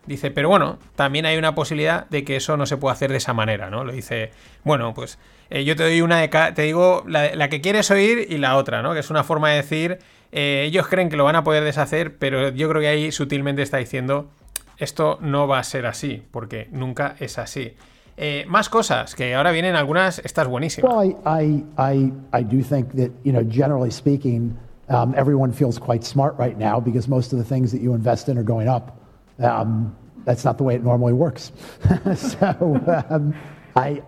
Dice, 0.05 0.31
pero 0.31 0.49
bueno, 0.49 0.79
también 0.95 1.27
hay 1.27 1.37
una 1.37 1.53
posibilidad 1.53 2.09
de 2.09 2.23
que 2.23 2.35
eso 2.35 2.57
no 2.57 2.65
se 2.65 2.77
pueda 2.77 2.93
hacer 2.93 3.11
de 3.11 3.17
esa 3.17 3.33
manera, 3.33 3.69
¿no? 3.69 3.83
Lo 3.83 3.91
dice, 3.91 4.31
bueno, 4.63 4.95
pues 4.95 5.19
eh, 5.51 5.63
yo 5.63 5.75
te 5.75 5.83
doy 5.83 6.01
una 6.01 6.19
de 6.19 6.27
te 6.27 6.61
digo 6.63 7.03
la, 7.07 7.49
que 7.49 7.61
quieres 7.61 7.91
oír 7.91 8.25
y 8.29 8.37
la 8.37 8.57
otra, 8.57 8.81
¿no? 8.81 8.93
Que 8.93 8.99
es 8.99 9.11
una 9.11 9.23
forma 9.23 9.51
de 9.51 9.57
decir, 9.57 9.99
eh, 10.31 10.63
ellos 10.65 10.87
creen 10.87 11.09
que 11.09 11.17
lo 11.17 11.23
van 11.23 11.35
a 11.35 11.43
poder 11.43 11.63
deshacer, 11.63 12.17
pero 12.17 12.49
yo 12.49 12.67
creo 12.67 12.81
que 12.81 12.87
ahí 12.87 13.11
sutilmente 13.11 13.61
está 13.61 13.77
diciendo, 13.77 14.31
esto 14.77 15.19
no 15.21 15.47
va 15.47 15.59
a 15.59 15.63
ser 15.63 15.85
así, 15.85 16.23
porque 16.31 16.67
nunca 16.71 17.15
es 17.19 17.37
así. 17.37 17.75
Eh, 18.17 18.45
más 18.47 18.69
cosas, 18.69 19.15
que 19.15 19.35
ahora 19.35 19.51
vienen 19.51 19.75
algunas, 19.75 20.19
estas 20.19 20.47
buenísimas. 20.47 20.93
Well, 20.93 21.17
I, 21.25 21.63
I, 21.77 22.11
I, 22.33 22.43
do 22.43 22.63
think 22.63 22.93
that, 22.95 23.11
you 23.23 23.31
know, 23.31 23.43
generally 23.43 23.91
speaking, 23.91 24.57
um, 24.89 25.13
everyone 25.15 25.53
feels 25.53 25.79
quite 25.79 26.03
smart 26.03 26.35
right 26.37 26.57
now 26.57 26.79
because 26.79 27.07
most 27.07 27.33
of 27.33 27.39
the 27.39 27.45
things 27.45 27.71
that 27.71 27.81
you 27.81 27.93
invest 27.93 28.29
in 28.29 28.37
are 28.37 28.43
going 28.43 28.67
up. 28.67 29.00
Um, 29.41 29.95
that's 30.25 30.45
not 30.45 30.57
the 30.57 30.63
way 30.63 30.75
it 30.75 30.83
normally 30.83 31.13
works. 31.13 31.51
so 32.15 33.05
um, 33.09 33.33
I, 33.75 34.01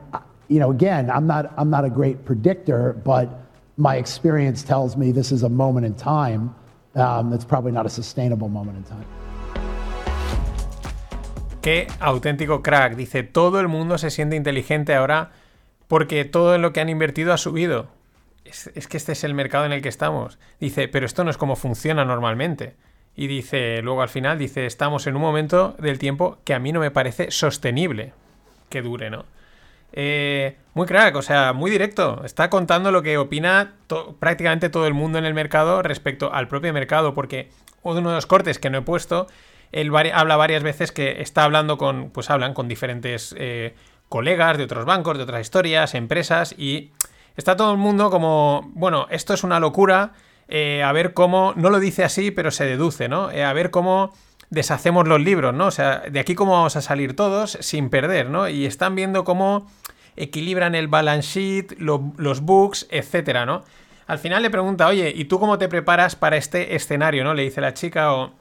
you 0.48 0.60
know, 0.60 0.72
again, 0.72 1.10
I'm 1.10 1.26
not, 1.26 1.52
I'm 1.58 1.70
not 1.70 1.86
a 1.86 1.90
great 1.90 2.26
predictor, 2.26 2.94
but 3.04 3.42
my 3.78 3.96
experience 3.96 4.64
tells 4.64 4.96
me 4.96 5.12
this 5.12 5.32
is 5.32 5.44
a 5.44 5.50
moment 5.50 5.86
in 5.86 5.96
time 5.96 6.54
um, 6.96 7.32
that's 7.32 7.46
probably 7.46 7.72
not 7.72 7.86
a 7.86 7.90
sustainable 7.90 8.50
moment 8.50 8.78
in 8.78 8.84
time. 8.84 9.06
Qué 11.62 11.88
auténtico 12.00 12.62
crack. 12.62 12.96
Dice, 12.96 13.24
todo 13.24 13.60
el 13.62 13.70
mundo 13.70 13.98
se 13.98 14.10
siente 14.10 14.36
inteligente 14.36 14.94
ahora 14.94 15.32
porque 15.88 16.26
todo 16.26 16.58
lo 16.58 16.74
que 16.74 16.82
han 16.82 16.90
invertido 16.90 17.34
ha 17.34 17.38
subido. 17.38 17.88
Es, 18.44 18.70
es, 18.76 18.88
que 18.88 18.98
este 18.98 19.14
es 19.14 19.24
el 19.24 19.34
mercado 19.34 19.66
en 19.66 19.72
el 19.72 19.82
que 19.82 19.90
estamos. 19.90 20.38
Dice, 20.60 20.90
pero 20.90 21.06
esto 21.06 21.24
no 21.24 21.32
es 21.32 21.38
como 21.38 21.56
funciona 21.56 22.04
normalmente. 22.04 22.76
Y 23.16 23.28
dice, 23.28 23.82
luego 23.82 24.02
al 24.02 24.10
final, 24.10 24.40
dice, 24.40 24.66
estamos 24.66 25.06
en 25.08 25.16
un 25.16 25.22
momento 25.22 25.76
del 25.78 26.00
tiempo 26.00 26.40
que 26.44 26.54
a 26.54 26.60
mí 26.60 26.72
no 26.72 26.80
me 26.80 26.92
parece 26.92 27.30
sostenible 27.32 28.14
que 28.70 28.82
dure, 28.82 29.10
¿no? 29.10 29.26
Eh, 29.96 30.58
muy 30.74 30.88
crack, 30.88 31.16
o 31.16 31.22
sea, 31.22 31.54
muy 31.54 31.70
directo. 31.70 32.24
Está 32.26 32.50
contando 32.50 32.92
lo 32.92 33.04
que 33.04 33.20
opina 33.20 33.74
prácticamente 34.20 34.70
todo 34.70 34.88
el 34.88 34.96
mundo 34.96 35.20
en 35.20 35.26
el 35.26 35.36
mercado 35.36 35.84
respecto 35.84 36.34
al 36.34 36.48
propio 36.48 36.74
mercado, 36.74 37.14
porque 37.14 37.50
uno 37.84 38.10
de 38.10 38.16
los 38.16 38.26
cortes 38.26 38.58
que 38.58 38.72
no 38.72 38.80
he 38.80 38.82
puesto, 38.82 39.28
él 39.72 39.92
habla 40.14 40.36
varias 40.36 40.64
veces 40.64 40.92
que 40.92 41.22
está 41.22 41.44
hablando 41.44 41.78
con, 41.78 42.10
pues 42.10 42.32
hablan 42.32 42.56
con 42.56 42.68
diferentes 42.68 43.36
eh, 43.38 43.76
colegas 44.10 44.58
de 44.58 44.64
otros 44.64 44.86
bancos, 44.86 45.18
de 45.18 45.24
otras 45.24 45.42
historias, 45.42 45.94
empresas, 45.94 46.56
y 46.58 46.92
está 47.36 47.56
todo 47.56 47.72
el 47.72 47.78
mundo 47.78 48.10
como, 48.10 48.72
bueno, 48.74 49.08
esto 49.12 49.34
es 49.34 49.44
una 49.44 49.60
locura, 49.60 50.14
eh, 50.48 50.84
a 50.84 50.92
ver 50.92 51.14
cómo, 51.14 51.54
no 51.56 51.70
lo 51.70 51.80
dice 51.80 52.04
así, 52.04 52.32
pero 52.32 52.52
se 52.52 52.66
deduce, 52.66 53.08
¿no? 53.08 53.30
a 53.30 53.54
ver 53.54 53.72
cómo 53.72 54.14
deshacemos 54.54 55.08
los 55.08 55.20
libros, 55.20 55.54
¿no? 55.54 55.68
O 55.68 55.72
sea, 55.72 56.04
de 56.10 56.20
aquí 56.20 56.36
cómo 56.36 56.52
vamos 56.54 56.76
a 56.76 56.82
salir 56.82 57.16
todos 57.16 57.58
sin 57.62 57.90
perder, 57.90 58.30
¿no? 58.30 58.48
Y 58.48 58.66
están 58.66 58.94
viendo 58.94 59.24
cómo 59.24 59.68
equilibran 60.16 60.76
el 60.76 60.88
balance 60.88 61.40
sheet, 61.40 61.80
los 61.80 62.42
books, 62.42 62.88
etcétera, 62.92 63.48
¿no? 63.48 63.64
Al 64.06 64.20
final 64.20 64.44
le 64.44 64.52
pregunta, 64.52 64.88
oye, 64.88 65.12
¿y 65.16 65.26
tú 65.26 65.40
cómo 65.40 65.58
te 65.58 65.70
preparas 65.70 66.16
para 66.16 66.38
este 66.38 66.76
escenario, 66.76 67.24
no? 67.24 67.34
Le 67.34 67.44
dice 67.44 67.62
la 67.62 67.74
chica, 67.74 68.14
o 68.14 68.34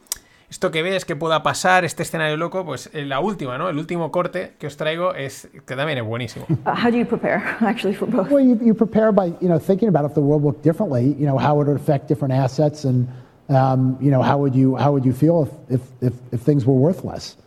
esto 0.53 0.71
que 0.71 0.83
ves 0.83 1.07
que 1.07 1.17
pueda 1.17 1.43
pasar, 1.43 1.83
este 1.87 2.03
escenario 2.03 2.37
loco, 2.37 2.63
pues 2.67 2.91
eh, 2.93 3.07
la 3.07 3.21
última, 3.21 3.57
¿no? 3.57 3.71
El 3.71 3.79
último 3.79 4.11
corte 4.11 4.53
que 4.59 4.67
os 4.67 4.77
traigo 4.77 5.15
es 5.15 5.49
que 5.65 5.77
también 5.77 5.97
es 5.97 6.05
buenísimo. 6.05 6.45
Uh, 6.51 6.75
how 6.77 6.91
do 6.91 6.99
you 6.99 7.07
prepare, 7.07 7.43
actually, 7.61 7.95
for 7.95 8.07
both? 8.07 8.31
Well, 8.31 8.45
you, 8.45 8.59
you 8.63 8.75
prepare 8.75 9.13
by 9.13 9.29
you 9.41 9.49
know 9.49 9.59
thinking 9.59 9.89
about 9.89 10.05
if 10.05 10.13
the 10.13 10.21
world 10.21 10.45
looked 10.45 10.63
differently, 10.63 11.17
you 11.19 11.27
know 11.27 11.39
how 11.39 11.59
it 11.59 11.67
would 11.67 11.81
affect 11.81 12.07
different 12.07 12.35
assets, 12.35 12.85
and 12.85 13.09
um, 13.49 13.97
you 13.99 14.11
know 14.11 14.21
how 14.21 14.37
would 14.37 14.55
you 14.55 14.77
how 14.77 14.93
would 14.93 15.07
you 15.07 15.15
feel 15.15 15.49
if 15.71 15.81
if 15.81 16.13
if, 16.13 16.13
if 16.33 16.43
things 16.43 16.67
were 16.67 16.77
worthless, 16.77 17.39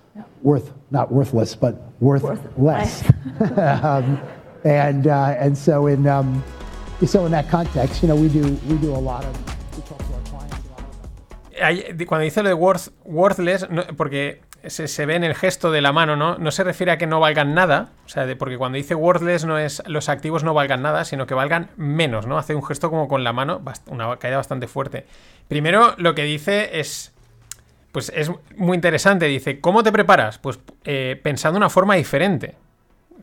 worth 0.42 0.74
not 0.90 1.12
worthless, 1.12 1.56
but 1.56 1.76
worth, 2.00 2.24
Worth 2.24 2.58
less. 2.58 3.04
um, 3.84 4.20
and 4.64 5.06
uh, 5.06 5.36
and 5.38 5.56
so 5.56 5.86
in 5.86 6.08
um, 6.08 6.44
so 7.06 7.28
in 7.28 7.32
that 7.34 7.50
context, 7.50 8.02
you 8.02 8.08
know 8.08 8.16
we 8.16 8.30
do 8.30 8.42
we 8.68 8.78
do 8.80 8.90
a 8.90 8.98
lot 8.98 9.24
of 9.26 9.55
Cuando 12.08 12.24
dice 12.24 12.44
lo 12.44 12.50
de 12.50 12.56
worth, 12.56 12.90
worthless, 13.06 13.68
porque 13.98 14.42
se, 14.68 14.88
se 14.88 15.06
ve 15.06 15.16
en 15.16 15.24
el 15.24 15.36
gesto 15.36 15.72
de 15.72 15.82
la 15.82 15.92
mano, 15.94 16.16
¿no? 16.16 16.38
No 16.38 16.52
se 16.52 16.64
refiere 16.64 16.92
a 16.92 16.98
que 16.98 17.08
no 17.08 17.20
valgan 17.20 17.54
nada, 17.54 17.90
o 18.06 18.10
sea, 18.10 18.28
porque 18.38 18.58
cuando 18.58 18.78
dice 18.78 18.96
worthless 18.96 19.46
no 19.46 19.58
es 19.58 19.84
los 19.86 20.10
activos 20.10 20.44
no 20.44 20.54
valgan 20.54 20.82
nada, 20.82 21.06
sino 21.06 21.28
que 21.28 21.34
valgan 21.34 21.70
menos, 21.78 22.28
¿no? 22.28 22.38
Hace 22.38 22.56
un 22.56 22.64
gesto 22.64 22.90
como 22.90 23.08
con 23.08 23.24
la 23.24 23.34
mano, 23.34 23.62
una 23.88 24.18
caída 24.18 24.38
bastante 24.38 24.68
fuerte. 24.68 25.06
Primero, 25.48 25.94
lo 25.98 26.16
que 26.16 26.24
dice 26.24 26.80
es, 26.80 27.14
pues 27.92 28.12
es 28.16 28.32
muy 28.56 28.76
interesante, 28.76 29.26
dice, 29.26 29.60
¿cómo 29.62 29.84
te 29.84 29.92
preparas? 29.92 30.40
Pues 30.40 30.60
eh, 30.84 31.20
pensando 31.22 31.58
una 31.58 31.70
forma 31.70 31.96
diferente. 31.96 32.56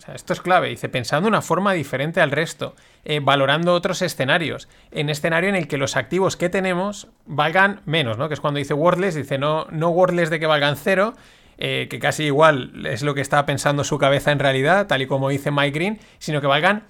Sea, 0.04 0.14
esto 0.16 0.32
es 0.32 0.40
clave. 0.40 0.68
Dice, 0.68 0.88
pensando 0.88 1.28
una 1.28 1.42
forma 1.42 1.72
diferente 1.74 2.20
al 2.20 2.32
resto, 2.32 2.74
eh, 3.04 3.20
valorando 3.20 3.72
otros 3.72 4.02
escenarios. 4.02 4.68
En 4.90 5.08
escenario 5.08 5.48
en 5.48 5.54
el 5.54 5.68
que 5.68 5.76
los 5.76 5.96
activos 5.96 6.36
que 6.36 6.48
tenemos 6.48 7.06
valgan 7.24 7.82
menos, 7.84 8.18
¿no? 8.18 8.26
Que 8.26 8.34
es 8.34 8.40
cuando 8.40 8.58
dice 8.58 8.74
worthless, 8.74 9.14
dice 9.14 9.38
no, 9.38 9.66
no 9.70 9.90
worthless 9.90 10.28
de 10.28 10.40
que 10.40 10.46
valgan 10.46 10.74
cero, 10.76 11.14
eh, 11.56 11.86
que 11.88 12.00
casi 12.00 12.24
igual 12.24 12.84
es 12.84 13.02
lo 13.02 13.14
que 13.14 13.20
estaba 13.20 13.46
pensando 13.46 13.84
su 13.84 13.96
cabeza 13.98 14.32
en 14.32 14.40
realidad, 14.40 14.88
tal 14.88 15.02
y 15.02 15.06
como 15.06 15.28
dice 15.28 15.52
Mike 15.52 15.78
Green, 15.78 16.00
sino 16.18 16.40
que 16.40 16.48
valgan 16.48 16.82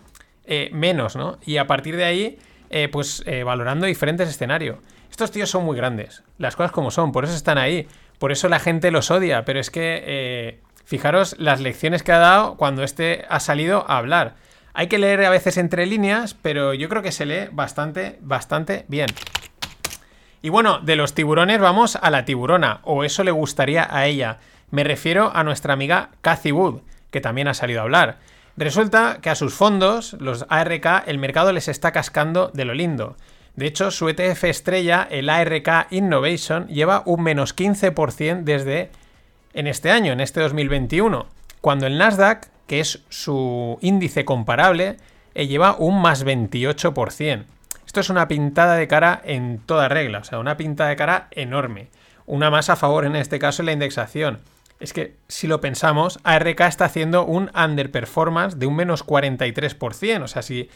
eh, 0.47 0.71
menos, 0.73 1.15
¿no? 1.15 1.39
Y 1.45 1.59
a 1.59 1.67
partir 1.67 1.97
de 1.97 2.05
ahí, 2.05 2.39
pues 2.91 3.23
valorando 3.45 3.85
diferentes 3.85 4.31
escenarios. 4.31 4.79
Estos 5.11 5.31
tíos 5.31 5.51
son 5.51 5.67
muy 5.67 5.77
grandes, 5.77 6.23
las 6.39 6.57
cosas 6.57 6.73
como 6.73 6.91
son, 6.91 7.13
por 7.13 7.25
eso 7.25 7.35
están 7.35 7.59
ahí, 7.59 7.87
por 8.19 8.33
eso 8.33 8.49
la 8.49 8.59
gente 8.59 8.91
los 8.91 9.11
odia, 9.11 9.45
pero 9.45 9.61
es 9.61 9.69
que 9.69 10.59
fijaros 10.93 11.37
las 11.39 11.59
lecciones 11.59 12.03
que 12.03 12.13
ha 12.13 12.19
dado 12.19 12.59
cuando 12.59 12.83
este 12.83 13.25
ha 13.31 13.41
salido 13.41 13.87
a 13.89 13.97
hablar. 13.97 14.35
Hay 14.75 14.89
que 14.89 14.99
leer 14.99 15.25
a 15.25 15.31
veces 15.31 15.57
entre 15.57 15.87
líneas, 15.87 16.35
pero 16.35 16.75
yo 16.75 16.91
creo 16.91 17.01
que 17.01 17.13
se 17.13 17.25
lee 17.25 17.49
bastante, 17.51 18.19
bastante 18.21 18.85
bien. 18.89 19.07
Y 20.43 20.51
bueno, 20.51 20.81
de 20.81 20.97
los 20.97 21.15
tiburones 21.15 21.61
vamos 21.61 21.97
a 21.97 22.11
la 22.11 22.27
tiburona, 22.27 22.81
o 22.83 23.05
eso 23.05 23.25
le 23.25 23.31
gustaría 23.31 23.89
a 23.91 24.05
ella. 24.05 24.37
Me 24.71 24.85
refiero 24.85 25.35
a 25.35 25.43
nuestra 25.45 25.73
amiga 25.73 26.11
Cathy 26.21 26.53
Wood, 26.53 26.83
que 27.11 27.23
también 27.23 27.49
ha 27.49 27.55
salido 27.55 27.81
a 27.81 27.85
hablar. 27.85 28.19
Resulta 28.59 29.21
que 29.23 29.31
a 29.31 29.35
sus 29.35 29.55
fondos, 29.55 30.13
los 30.21 30.45
ARK, 30.51 31.05
el 31.07 31.17
mercado 31.17 31.55
les 31.55 31.69
está 31.69 31.91
cascando 31.93 32.51
de 32.53 32.67
lo 32.67 32.75
lindo. 32.75 33.17
De 33.57 33.65
hecho, 33.65 33.91
su 33.91 34.11
ETF 34.11 34.45
estrella, 34.45 35.09
el 35.11 35.31
ARK 35.31 35.87
Innovation, 35.89 36.69
lleva 36.69 37.03
un 37.07 37.23
menos 37.23 37.57
15% 37.57 38.43
desde 38.45 38.91
en 39.55 39.67
este 39.67 39.91
año, 39.91 40.13
en 40.13 40.21
este 40.21 40.41
2021, 40.41 41.27
cuando 41.61 41.87
el 41.87 41.99
Nasdaq, 41.99 42.49
que 42.67 42.81
es 42.81 43.03
su 43.09 43.79
índice 43.81 44.25
comparable, 44.25 44.97
eh, 45.35 45.47
lleva 45.47 45.77
un 45.79 46.01
más 46.01 46.25
28%. 46.25 47.45
Esto 47.87 48.01
es 48.01 48.11
una 48.11 48.29
pintada 48.29 48.77
de 48.77 48.89
cara 48.89 49.21
en 49.25 49.59
toda 49.59 49.89
regla, 49.89 50.19
o 50.21 50.25
sea, 50.25 50.39
una 50.39 50.57
pintada 50.57 50.91
de 50.91 50.97
cara 50.97 51.29
enorme. 51.31 51.89
Una 52.27 52.51
más 52.51 52.71
a 52.71 52.77
favor 52.77 53.05
en 53.05 53.17
este 53.17 53.39
caso 53.39 53.63
en 53.63 53.67
la 53.67 53.73
indexación. 53.73 54.41
Es 54.81 54.93
que 54.93 55.17
si 55.29 55.47
lo 55.47 55.61
pensamos, 55.61 56.19
ARK 56.25 56.61
está 56.63 56.87
haciendo 56.87 57.25
un 57.25 57.51
underperformance 57.55 58.59
de 58.59 58.67
un 58.67 58.75
menos 58.75 59.05
43%. 59.07 60.23
O 60.23 60.29
sea, 60.29 60.43
si 60.43 60.71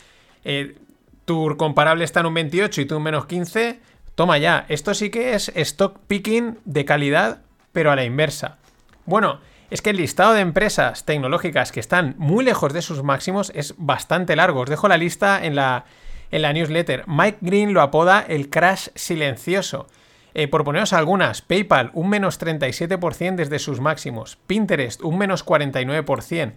eh, 0.44 0.76
tu 1.24 1.56
comparable 1.56 2.04
está 2.04 2.20
en 2.20 2.26
un 2.26 2.34
28 2.34 2.82
y 2.82 2.84
tú 2.84 2.98
un 2.98 3.02
menos 3.02 3.26
15, 3.26 3.80
toma 4.14 4.38
ya. 4.38 4.64
Esto 4.68 4.94
sí 4.94 5.10
que 5.10 5.34
es 5.34 5.50
stock 5.54 5.98
picking 6.06 6.58
de 6.64 6.84
calidad, 6.84 7.40
pero 7.72 7.90
a 7.90 7.96
la 7.96 8.04
inversa. 8.04 8.58
Bueno, 9.06 9.40
es 9.70 9.82
que 9.82 9.90
el 9.90 9.96
listado 9.96 10.34
de 10.34 10.40
empresas 10.40 11.04
tecnológicas 11.04 11.72
que 11.72 11.80
están 11.80 12.14
muy 12.18 12.44
lejos 12.44 12.72
de 12.72 12.82
sus 12.82 13.02
máximos 13.02 13.50
es 13.54 13.74
bastante 13.78 14.36
largo. 14.36 14.60
Os 14.60 14.70
dejo 14.70 14.88
la 14.88 14.96
lista 14.96 15.44
en 15.44 15.56
la, 15.56 15.84
en 16.30 16.42
la 16.42 16.52
newsletter. 16.52 17.04
Mike 17.06 17.38
Green 17.40 17.72
lo 17.72 17.82
apoda 17.82 18.24
el 18.28 18.50
crash 18.50 18.88
silencioso. 18.94 19.86
Eh, 20.34 20.48
por 20.48 20.64
poneros 20.64 20.92
algunas, 20.92 21.40
PayPal 21.40 21.90
un 21.94 22.10
menos 22.10 22.38
37% 22.38 23.36
desde 23.36 23.58
sus 23.58 23.80
máximos, 23.80 24.36
Pinterest 24.46 25.00
un 25.00 25.16
menos 25.16 25.46
49% 25.46 26.52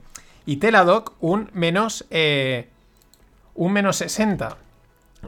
y 0.45 0.57
Teladoc 0.57 1.13
un 1.21 1.49
menos, 1.53 2.05
eh, 2.09 2.67
un 3.55 3.71
menos 3.71 4.01
60%. 4.01 4.57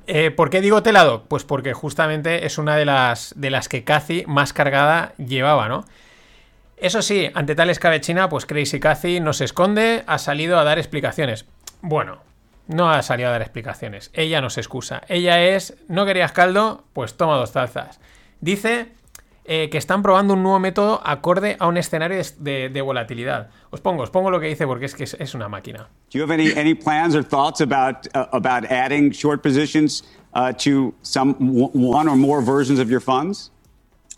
Eh, 0.07 0.31
¿Por 0.31 0.49
qué 0.49 0.59
digo 0.59 0.83
Teladoc? 0.83 1.27
Pues 1.27 1.45
porque 1.45 1.73
justamente 1.73 2.45
es 2.45 2.57
una 2.57 2.75
de 2.75 2.83
las, 2.83 3.33
de 3.37 3.51
las 3.51 3.69
que 3.69 3.85
Cathy 3.85 4.25
más 4.27 4.51
cargada 4.51 5.13
llevaba, 5.17 5.69
¿no? 5.69 5.85
Eso 6.81 7.03
sí, 7.03 7.29
ante 7.35 7.53
tal 7.53 7.69
escabechina, 7.69 8.27
pues 8.27 8.47
Crazy 8.47 8.79
Cathy 8.79 9.19
no 9.19 9.33
se 9.33 9.45
esconde, 9.45 10.03
ha 10.07 10.17
salido 10.17 10.57
a 10.57 10.63
dar 10.63 10.79
explicaciones. 10.79 11.45
Bueno, 11.83 12.23
no 12.65 12.89
ha 12.89 13.03
salido 13.03 13.29
a 13.29 13.33
dar 13.33 13.43
explicaciones, 13.43 14.09
ella 14.15 14.41
no 14.41 14.49
se 14.49 14.61
excusa. 14.61 15.03
Ella 15.07 15.43
es, 15.43 15.77
no 15.87 16.07
querías 16.07 16.31
caldo, 16.31 16.83
pues 16.93 17.17
toma 17.17 17.37
dos 17.37 17.51
tazas. 17.51 17.99
Dice 18.39 18.93
eh, 19.45 19.69
que 19.69 19.77
están 19.77 20.01
probando 20.01 20.33
un 20.33 20.41
nuevo 20.41 20.57
método 20.57 20.99
acorde 21.05 21.55
a 21.59 21.67
un 21.67 21.77
escenario 21.77 22.19
de, 22.39 22.81
volatilidad. 22.81 23.49
Os 23.69 23.79
pongo, 23.79 24.01
os 24.01 24.09
pongo 24.09 24.31
lo 24.31 24.39
que 24.39 24.47
dice 24.47 24.65
porque 24.65 24.85
es 24.85 24.95
que 24.95 25.03
es, 25.03 25.35
una 25.35 25.47
máquina. 25.47 25.87
Do 26.11 26.17
you 26.17 26.23
have 26.23 26.33
any, 26.33 26.73
plans 26.73 27.15
or 27.15 27.23
thoughts 27.23 27.61
about, 27.61 28.07
uh, 28.15 28.67
adding 28.71 29.11
short 29.11 29.43
positions 29.43 30.03
uh, 30.33 30.51
to 30.53 30.95
some 31.03 31.35
one 31.37 32.09
or 32.09 32.15
more 32.15 32.43
versions 32.43 32.79
of 32.79 32.89
your 32.89 33.01
funds? 33.01 33.51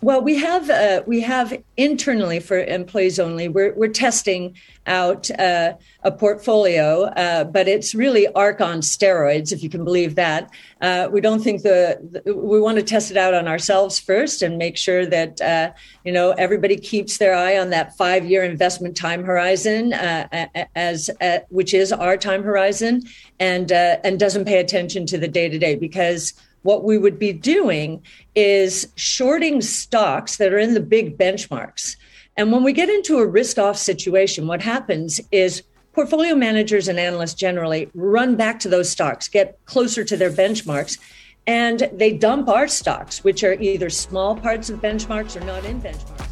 Well, 0.03 0.22
we 0.22 0.36
have 0.36 0.69
uh, 0.69 1.01
we 1.07 1.22
have 1.22 1.53
internally 1.77 2.41
for 2.41 2.60
employees 2.60 3.19
only. 3.19 3.48
We're 3.48 3.74
we're 3.74 3.88
testing 3.88 4.57
out 4.86 5.31
uh, 5.39 5.75
a 6.03 6.12
portfolio, 6.12 7.03
uh, 7.03 7.45
but 7.45 7.69
it's 7.69 7.95
really 7.95 8.27
ARC 8.33 8.60
on 8.60 8.81
steroids, 8.81 9.53
if 9.53 9.63
you 9.63 9.69
can 9.69 9.86
believe 9.86 10.15
that. 10.15 10.50
Uh, 10.81 11.07
we 11.10 11.22
don't 11.22 11.41
think 11.41 11.62
the, 11.62 12.22
the- 12.25 12.36
we 12.36 12.60
want 12.60 12.77
to 12.79 12.83
test 12.83 13.12
it 13.12 13.15
out 13.17 13.33
on 13.33 13.48
ourselves 13.48 13.98
first 13.98 14.41
and 14.41 14.57
make 14.57 14.75
sure 14.75 15.05
that 15.05 15.39
uh, 15.39 15.72
you 16.03 16.12
know 16.12 16.31
everybody 16.31 16.75
keeps 16.75 17.17
their 17.17 17.33
eye 17.33 17.57
on 17.57 17.69
that 17.69 17.95
five 17.95 18.25
year 18.25 18.43
investment 18.43 18.98
time 18.98 19.24
horizon, 19.24 19.93
uh, 19.93 20.27
as 20.75 21.10
which 21.48 21.74
is 21.74 21.93
our 21.93 22.17
time 22.17 22.43
horizon, 22.43 23.03
and 23.39 23.72
and 23.72 24.19
doesn't 24.19 24.43
pay 24.43 24.60
attention 24.60 25.05
to 25.05 25.17
the 25.17 25.29
day 25.29 25.48
to 25.48 25.57
day 25.57 25.75
because 25.75 26.33
what 26.63 26.84
we 26.84 26.98
would 26.98 27.20
be 27.20 27.32
doing 27.32 28.01
is 28.36 28.91
shorting 28.96 29.62
stocks 29.62 30.38
that 30.38 30.51
are 30.51 30.58
in 30.58 30.74
the 30.74 30.79
big 30.79 31.17
benchmarks. 31.17 31.96
And 32.36 32.51
when 32.51 32.63
we 32.63 32.74
get 32.74 32.89
into 32.89 33.20
a 33.20 33.27
risk 33.27 33.60
off 33.60 33.77
situation, 33.77 34.48
what 34.48 34.62
happens 34.62 35.22
is 35.32 35.62
portfolio 35.93 36.36
managers 36.36 36.88
and 36.88 37.00
analysts 37.00 37.36
generally 37.36 37.89
run 37.93 38.36
back 38.36 38.60
to 38.62 38.70
those 38.70 38.89
stocks, 38.89 39.27
get 39.27 39.60
closer 39.65 40.03
to 40.03 40.17
their 40.17 40.32
benchmarks, 40.32 40.98
and 41.46 41.89
they 41.93 42.12
dump 42.12 42.50
our 42.50 42.67
stocks, 42.67 43.24
which 43.24 43.43
are 43.43 43.53
either 43.53 43.89
small 43.89 44.36
parts 44.36 44.70
of 44.70 44.82
benchmarks 44.82 45.39
or 45.39 45.46
not 45.46 45.63
in 45.65 45.79
benchmarks. 45.82 46.29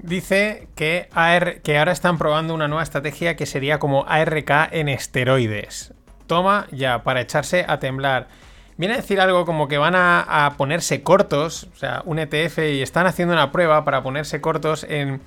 Dice 0.00 0.68
que, 0.74 1.08
AR 1.12 1.60
que 1.62 1.76
ahora 1.76 1.92
están 1.92 2.18
probando 2.18 2.54
una 2.54 2.68
nueva 2.68 2.82
estrategia 2.82 3.36
que 3.36 3.46
sería 3.46 3.78
como 3.78 4.04
ARK 4.06 4.50
en 4.72 4.88
esteroides. 4.88 5.92
Toma 6.28 6.68
ya, 6.70 7.02
para 7.02 7.20
echarse 7.20 7.64
a 7.66 7.80
temblar. 7.80 8.28
Viene 8.76 8.94
a 8.94 8.98
decir 8.98 9.20
algo 9.20 9.44
como 9.44 9.66
que 9.66 9.76
van 9.76 9.94
a, 9.96 10.54
ponerse 10.56 11.02
cortos, 11.02 11.66
o 11.74 11.76
sea, 11.76 12.02
un 12.04 12.20
ETF, 12.20 12.58
y 12.58 12.80
están 12.80 13.06
haciendo 13.06 13.34
una 13.34 13.50
prueba 13.50 13.84
para 13.84 14.04
ponerse 14.04 14.40
cortos 14.40 14.86
en, 14.88 15.20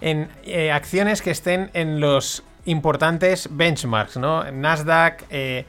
en 0.00 0.30
eh, 0.44 0.72
acciones 0.72 1.20
que 1.20 1.30
estén 1.30 1.70
en 1.74 2.00
los 2.00 2.44
importantes 2.64 3.48
benchmarks, 3.50 4.16
¿no? 4.16 4.50
Nasdaq, 4.50 5.24
eh, 5.28 5.66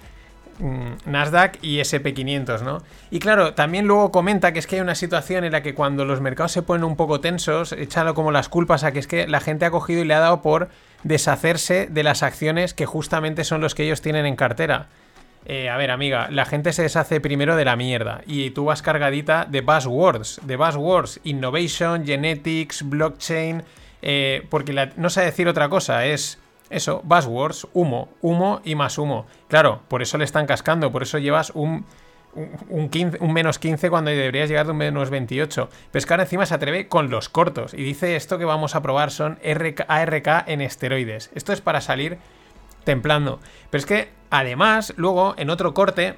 Nasdaq 1.06 1.58
y 1.62 1.80
SP500, 1.80 2.62
¿no? 2.62 2.80
Y 3.12 3.20
claro, 3.20 3.54
también 3.54 3.86
luego 3.88 4.12
comenta 4.12 4.54
que 4.54 4.60
es 4.60 4.68
que 4.68 4.76
hay 4.76 4.82
una 4.82 4.96
situación 4.96 5.44
en 5.44 5.52
la 5.52 5.62
que 5.62 5.74
cuando 5.76 6.06
los 6.06 6.22
mercados 6.22 6.52
se 6.52 6.62
ponen 6.62 6.84
un 6.84 6.96
poco 6.96 7.20
tensos, 7.20 7.72
echando 7.74 8.14
como 8.14 8.32
las 8.32 8.50
culpas 8.50 8.84
a 8.84 8.92
que 8.92 9.00
es 9.00 9.08
que 9.08 9.28
la 9.28 9.40
gente 9.40 9.66
ha 9.66 9.72
cogido 9.72 10.02
y 10.02 10.06
le 10.06 10.14
ha 10.14 10.20
dado 10.20 10.42
por 10.42 10.70
deshacerse 11.04 11.88
de 11.90 12.04
las 12.04 12.24
acciones 12.24 12.74
que 12.74 12.86
justamente 12.86 13.44
son 13.44 13.62
los 13.62 13.76
que 13.76 13.84
ellos 13.84 14.02
tienen 14.02 14.26
en 14.26 14.36
cartera. 14.36 14.88
Eh, 15.48 15.70
a 15.70 15.78
ver, 15.78 15.92
amiga, 15.92 16.28
la 16.32 16.46
gente 16.46 16.74
se 16.74 16.82
deshace 16.82 17.22
primero 17.22 17.56
de 17.56 17.66
la 17.66 17.76
mierda 17.76 18.22
y 18.26 18.50
tú 18.50 18.66
vas 18.66 18.82
cargadita 18.82 19.46
de 19.46 19.62
buzzwords, 19.62 20.40
de 20.44 20.56
buzzwords, 20.56 21.20
innovation, 21.24 22.04
genetics, 22.04 22.82
blockchain, 22.90 23.64
eh, 24.02 24.48
porque 24.50 24.74
la- 24.74 24.90
no 24.98 25.12
sé 25.12 25.22
decir 25.22 25.48
otra 25.48 25.70
cosa, 25.70 26.06
es 26.06 26.40
eso, 26.70 27.02
buzzwords, 27.04 27.68
humo, 27.74 28.10
humo 28.22 28.62
y 28.64 28.76
más 28.76 28.98
humo. 28.98 29.26
Claro, 29.48 29.82
por 29.88 30.02
eso 30.02 30.18
le 30.18 30.26
están 30.26 30.46
cascando, 30.46 30.92
por 30.92 31.04
eso 31.04 31.18
llevas 31.20 31.52
un, 31.52 31.86
un, 32.70 32.90
15, 32.90 33.18
un 33.22 33.34
menos 33.34 33.60
15 33.60 33.90
cuando 33.90 34.12
deberías 34.12 34.50
llegar 34.50 34.66
de 34.66 34.72
un 34.72 34.78
menos 34.78 35.10
28. 35.10 35.70
Pero 35.92 36.00
es 36.00 36.06
que 36.06 36.14
ahora 36.14 36.24
encima 36.24 36.46
se 36.46 36.56
atreve 36.56 36.88
con 36.88 37.10
los 37.10 37.30
cortos 37.30 37.74
y 37.74 37.84
dice 37.84 38.16
esto 38.16 38.38
que 38.38 38.46
vamos 38.46 38.76
a 38.76 38.82
probar 38.82 39.12
son 39.12 39.40
RK, 39.44 39.86
ARK 39.88 40.48
en 40.48 40.62
esteroides. 40.62 41.32
Esto 41.36 41.54
es 41.54 41.62
para 41.62 41.82
salir 41.82 42.18
templando. 42.84 43.40
Pero 43.70 43.80
es 43.80 43.86
que 43.86 44.10
además, 44.30 44.94
luego 44.98 45.36
en 45.38 45.50
otro 45.50 45.74
corte 45.74 46.16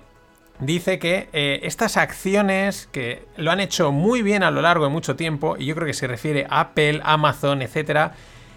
dice 0.60 0.98
que 0.98 1.30
eh, 1.34 1.60
estas 1.63 1.98
acciones 1.98 2.88
que 2.92 3.25
lo 3.38 3.51
han 3.51 3.60
hecho 3.60 3.92
muy 3.92 4.22
bien 4.22 4.44
a 4.44 4.51
lo 4.51 4.62
largo 4.62 4.86
de 4.86 4.92
mucho 4.92 5.16
tiempo, 5.16 5.56
y 5.58 5.66
yo 5.66 5.75
creo 5.75 5.88
que 5.88 5.94
se 5.94 6.08
refiere 6.08 6.48
a 6.50 6.62
Apple, 6.62 7.01
Amazon, 7.04 7.62
etcétera, 7.62 8.13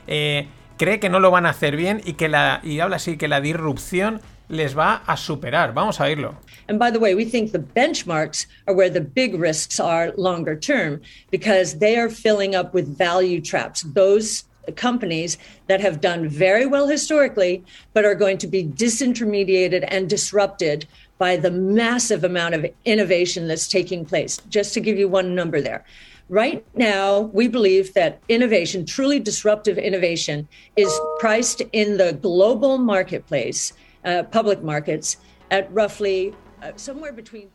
eh, 0.06 0.48
cree 0.80 0.98
que 0.98 1.10
no 1.10 1.20
lo 1.20 1.30
van 1.30 1.44
a 1.44 1.50
hacer 1.50 1.76
bien 1.76 2.00
y 2.06 2.14
que 2.14 2.30
la 2.30 2.62
y 2.64 2.80
habla 2.80 2.96
así 2.96 3.18
que 3.18 3.28
la 3.28 3.42
disrupción 3.42 4.22
les 4.48 4.74
va 4.76 5.02
a 5.06 5.18
superar. 5.18 5.74
Vamos 5.74 6.00
a 6.00 6.04
oírlo. 6.04 6.34
And 6.68 6.78
by 6.78 6.90
the 6.90 6.98
way, 6.98 7.14
we 7.14 7.26
think 7.26 7.52
the 7.52 7.58
benchmarks 7.58 8.46
are 8.66 8.74
where 8.74 8.88
the 8.88 9.02
big 9.02 9.34
risks 9.34 9.78
are 9.78 10.14
longer 10.16 10.58
term 10.58 11.02
because 11.30 11.78
they 11.80 11.98
are 11.98 12.08
filling 12.08 12.56
up 12.56 12.72
with 12.72 12.86
value 12.96 13.42
traps. 13.42 13.82
Those 13.94 14.44
companies 14.76 15.36
that 15.66 15.82
have 15.82 16.00
done 16.00 16.28
very 16.28 16.64
well 16.64 16.86
historically, 16.88 17.62
but 17.92 18.06
are 18.06 18.14
going 18.14 18.38
to 18.38 18.46
be 18.46 18.64
disintermediated 18.64 19.84
and 19.88 20.08
disrupted 20.08 20.86
by 21.18 21.36
the 21.36 21.50
massive 21.50 22.24
amount 22.24 22.54
of 22.54 22.64
innovation 22.86 23.48
that's 23.48 23.68
taking 23.68 24.06
place. 24.06 24.38
Just 24.48 24.72
to 24.74 24.80
give 24.80 24.98
you 24.98 25.08
one 25.08 25.34
number 25.34 25.60
there. 25.60 25.84
Right 26.30 26.64
now, 26.76 27.22
we 27.34 27.48
believe 27.48 27.92
that 27.94 28.22
innovation, 28.28 28.86
truly 28.86 29.18
disruptive 29.18 29.78
innovation, 29.78 30.46
is 30.76 30.88
priced 31.18 31.60
in 31.72 31.96
the 31.96 32.12
global 32.12 32.78
marketplace, 32.78 33.72
uh, 34.04 34.22
public 34.30 34.62
markets, 34.62 35.16
at 35.50 35.66
roughly 35.72 36.32
uh, 36.62 36.70
somewhere 36.76 37.12
between. 37.12 37.48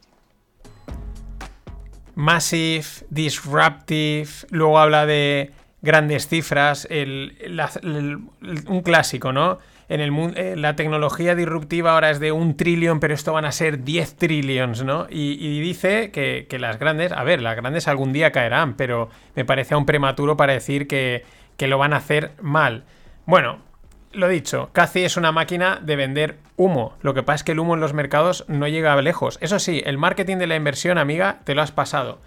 Massive, 2.16 3.06
disruptive, 3.10 4.44
luego 4.52 4.78
habla 4.78 5.06
de 5.06 5.52
grandes 5.82 6.28
cifras, 6.28 6.86
el, 6.90 7.32
el, 7.40 8.20
un 8.68 8.82
clásico, 8.82 9.32
¿no? 9.32 9.60
En 9.88 10.02
el 10.02 10.12
mundo, 10.12 10.38
eh, 10.40 10.56
la 10.56 10.76
tecnología 10.76 11.36
disruptiva 11.36 11.94
ahora 11.94 12.10
es 12.10 12.20
de 12.20 12.32
un 12.32 12.58
trillón, 12.58 13.00
pero 13.00 13.14
esto 13.14 13.34
van 13.34 13.46
a 13.46 13.52
ser 13.52 13.84
10 13.84 14.16
trillions, 14.16 14.84
¿no? 14.84 15.08
Y, 15.10 15.60
dice 15.60 16.12
que, 16.12 16.48
que, 16.50 16.58
las 16.58 16.80
grandes, 16.80 17.12
a 17.12 17.24
ver, 17.24 17.42
las 17.42 17.56
grandes 17.56 17.88
algún 17.88 18.12
día 18.12 18.32
caerán, 18.32 18.76
pero 18.76 19.10
me 19.36 19.46
parece 19.46 19.76
aún 19.76 19.86
prematuro 19.86 20.38
para 20.38 20.54
decir 20.54 20.88
que, 20.88 21.24
que 21.58 21.68
lo 21.68 21.78
van 21.78 21.94
a 21.94 21.98
hacer 21.98 22.32
mal. 22.42 22.84
Bueno, 23.26 23.60
lo 24.12 24.28
dicho, 24.28 24.70
Cathy 24.72 25.04
es 25.04 25.18
una 25.18 25.32
máquina 25.32 25.80
de 25.82 25.96
vender 25.96 26.38
humo. 26.56 26.96
Lo 27.02 27.14
que 27.14 27.24
pasa 27.24 27.36
es 27.36 27.44
que 27.44 27.52
el 27.52 27.60
humo 27.60 27.76
en 27.76 27.82
los 27.82 27.94
mercados 27.94 28.46
no 28.48 28.68
llega 28.68 29.00
lejos. 29.02 29.38
Eso 29.42 29.60
sí, 29.60 29.82
el 29.86 29.98
marketing 29.98 30.38
de 30.38 30.48
la 30.48 30.56
inversión, 30.56 30.98
amiga, 30.98 31.42
te 31.44 31.54
lo 31.54 31.62
has 31.62 31.72
pasado. 31.72 32.20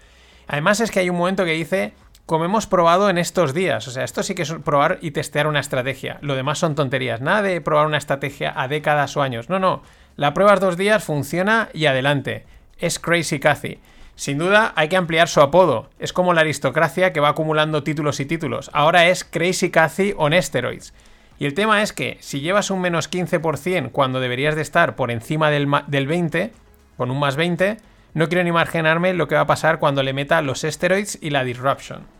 Además 0.47 0.79
es 0.79 0.91
que 0.91 0.99
hay 0.99 1.09
un 1.09 1.17
momento 1.17 1.45
que 1.45 1.51
dice 1.51 1.93
como 2.29 2.45
hemos 2.45 2.67
probado 2.67 3.09
en 3.09 3.17
estos 3.17 3.55
días. 3.55 3.87
O 3.87 3.91
sea, 3.91 4.03
esto 4.03 4.21
sí 4.21 4.35
que 4.35 4.43
es 4.43 4.53
probar 4.63 4.99
y 5.01 5.09
testear 5.09 5.47
una 5.47 5.61
estrategia. 5.61 6.19
Lo 6.21 6.35
demás 6.35 6.59
son 6.59 6.75
tonterías. 6.75 7.21
Nada 7.21 7.41
de 7.41 7.59
probar 7.59 7.87
una 7.87 7.97
estrategia 7.97 8.53
a 8.55 8.67
décadas 8.67 9.17
o 9.17 9.23
años. 9.23 9.49
No, 9.49 9.57
no. 9.57 9.81
La 10.15 10.35
pruebas 10.35 10.59
dos 10.59 10.77
días, 10.77 11.03
funciona 11.03 11.69
y 11.73 11.87
adelante. 11.87 12.45
Es 12.77 12.99
Crazy 12.99 13.39
Cathy. 13.39 13.79
Sin 14.13 14.37
duda 14.37 14.73
hay 14.75 14.89
que 14.89 14.95
ampliar 14.95 15.27
su 15.27 15.41
apodo. 15.41 15.89
Es 15.97 16.13
como 16.13 16.35
la 16.35 16.41
aristocracia 16.41 17.13
que 17.13 17.19
va 17.19 17.29
acumulando 17.29 17.81
títulos 17.81 18.19
y 18.19 18.27
títulos. 18.27 18.69
Ahora 18.73 19.07
es 19.07 19.23
Crazy 19.23 19.71
Cathy 19.71 20.13
on 20.15 20.39
steroids. 20.39 20.93
Y 21.39 21.47
el 21.47 21.55
tema 21.55 21.81
es 21.81 21.93
que 21.93 22.19
si 22.19 22.41
llevas 22.41 22.69
un 22.69 22.79
menos 22.79 23.09
15% 23.09 23.89
cuando 23.91 24.19
deberías 24.19 24.55
de 24.55 24.61
estar 24.61 24.95
por 24.95 25.09
encima 25.09 25.49
del, 25.49 25.67
del 25.87 26.05
20, 26.05 26.53
con 26.95 27.09
un 27.09 27.19
más 27.19 27.35
20, 27.35 27.77
no 28.13 28.27
quiero 28.29 28.43
ni 28.43 28.49
imaginarme 28.49 29.15
lo 29.15 29.27
que 29.27 29.33
va 29.33 29.41
a 29.41 29.47
pasar 29.47 29.79
cuando 29.79 30.03
le 30.03 30.13
meta 30.13 30.43
los 30.43 30.61
steroids 30.61 31.17
y 31.19 31.31
la 31.31 31.43
disruption. 31.43 32.18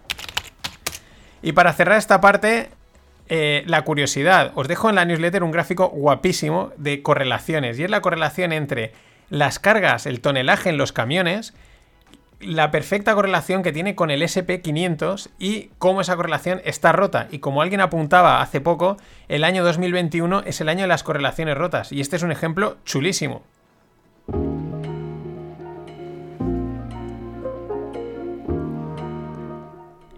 Y 1.41 1.53
para 1.53 1.73
cerrar 1.73 1.97
esta 1.97 2.21
parte, 2.21 2.69
eh, 3.29 3.63
la 3.67 3.83
curiosidad. 3.83 4.51
Os 4.55 4.67
dejo 4.67 4.89
en 4.89 4.95
la 4.95 5.05
newsletter 5.05 5.43
un 5.43 5.51
gráfico 5.51 5.89
guapísimo 5.89 6.71
de 6.77 7.03
correlaciones. 7.03 7.77
Y 7.77 7.83
es 7.83 7.89
la 7.89 8.01
correlación 8.01 8.51
entre 8.51 8.91
las 9.29 9.59
cargas, 9.59 10.07
el 10.07 10.19
tonelaje 10.19 10.69
en 10.69 10.77
los 10.77 10.91
camiones, 10.91 11.53
la 12.39 12.71
perfecta 12.71 13.13
correlación 13.13 13.63
que 13.63 13.71
tiene 13.71 13.95
con 13.95 14.09
el 14.09 14.23
SP500 14.23 15.29
y 15.37 15.69
cómo 15.77 16.01
esa 16.01 16.15
correlación 16.15 16.61
está 16.65 16.91
rota. 16.91 17.27
Y 17.29 17.39
como 17.39 17.61
alguien 17.61 17.81
apuntaba 17.81 18.41
hace 18.41 18.61
poco, 18.61 18.97
el 19.27 19.43
año 19.43 19.63
2021 19.63 20.43
es 20.45 20.59
el 20.61 20.69
año 20.69 20.81
de 20.81 20.87
las 20.87 21.03
correlaciones 21.03 21.57
rotas. 21.57 21.91
Y 21.91 22.01
este 22.01 22.15
es 22.15 22.23
un 22.23 22.31
ejemplo 22.31 22.77
chulísimo. 22.85 23.43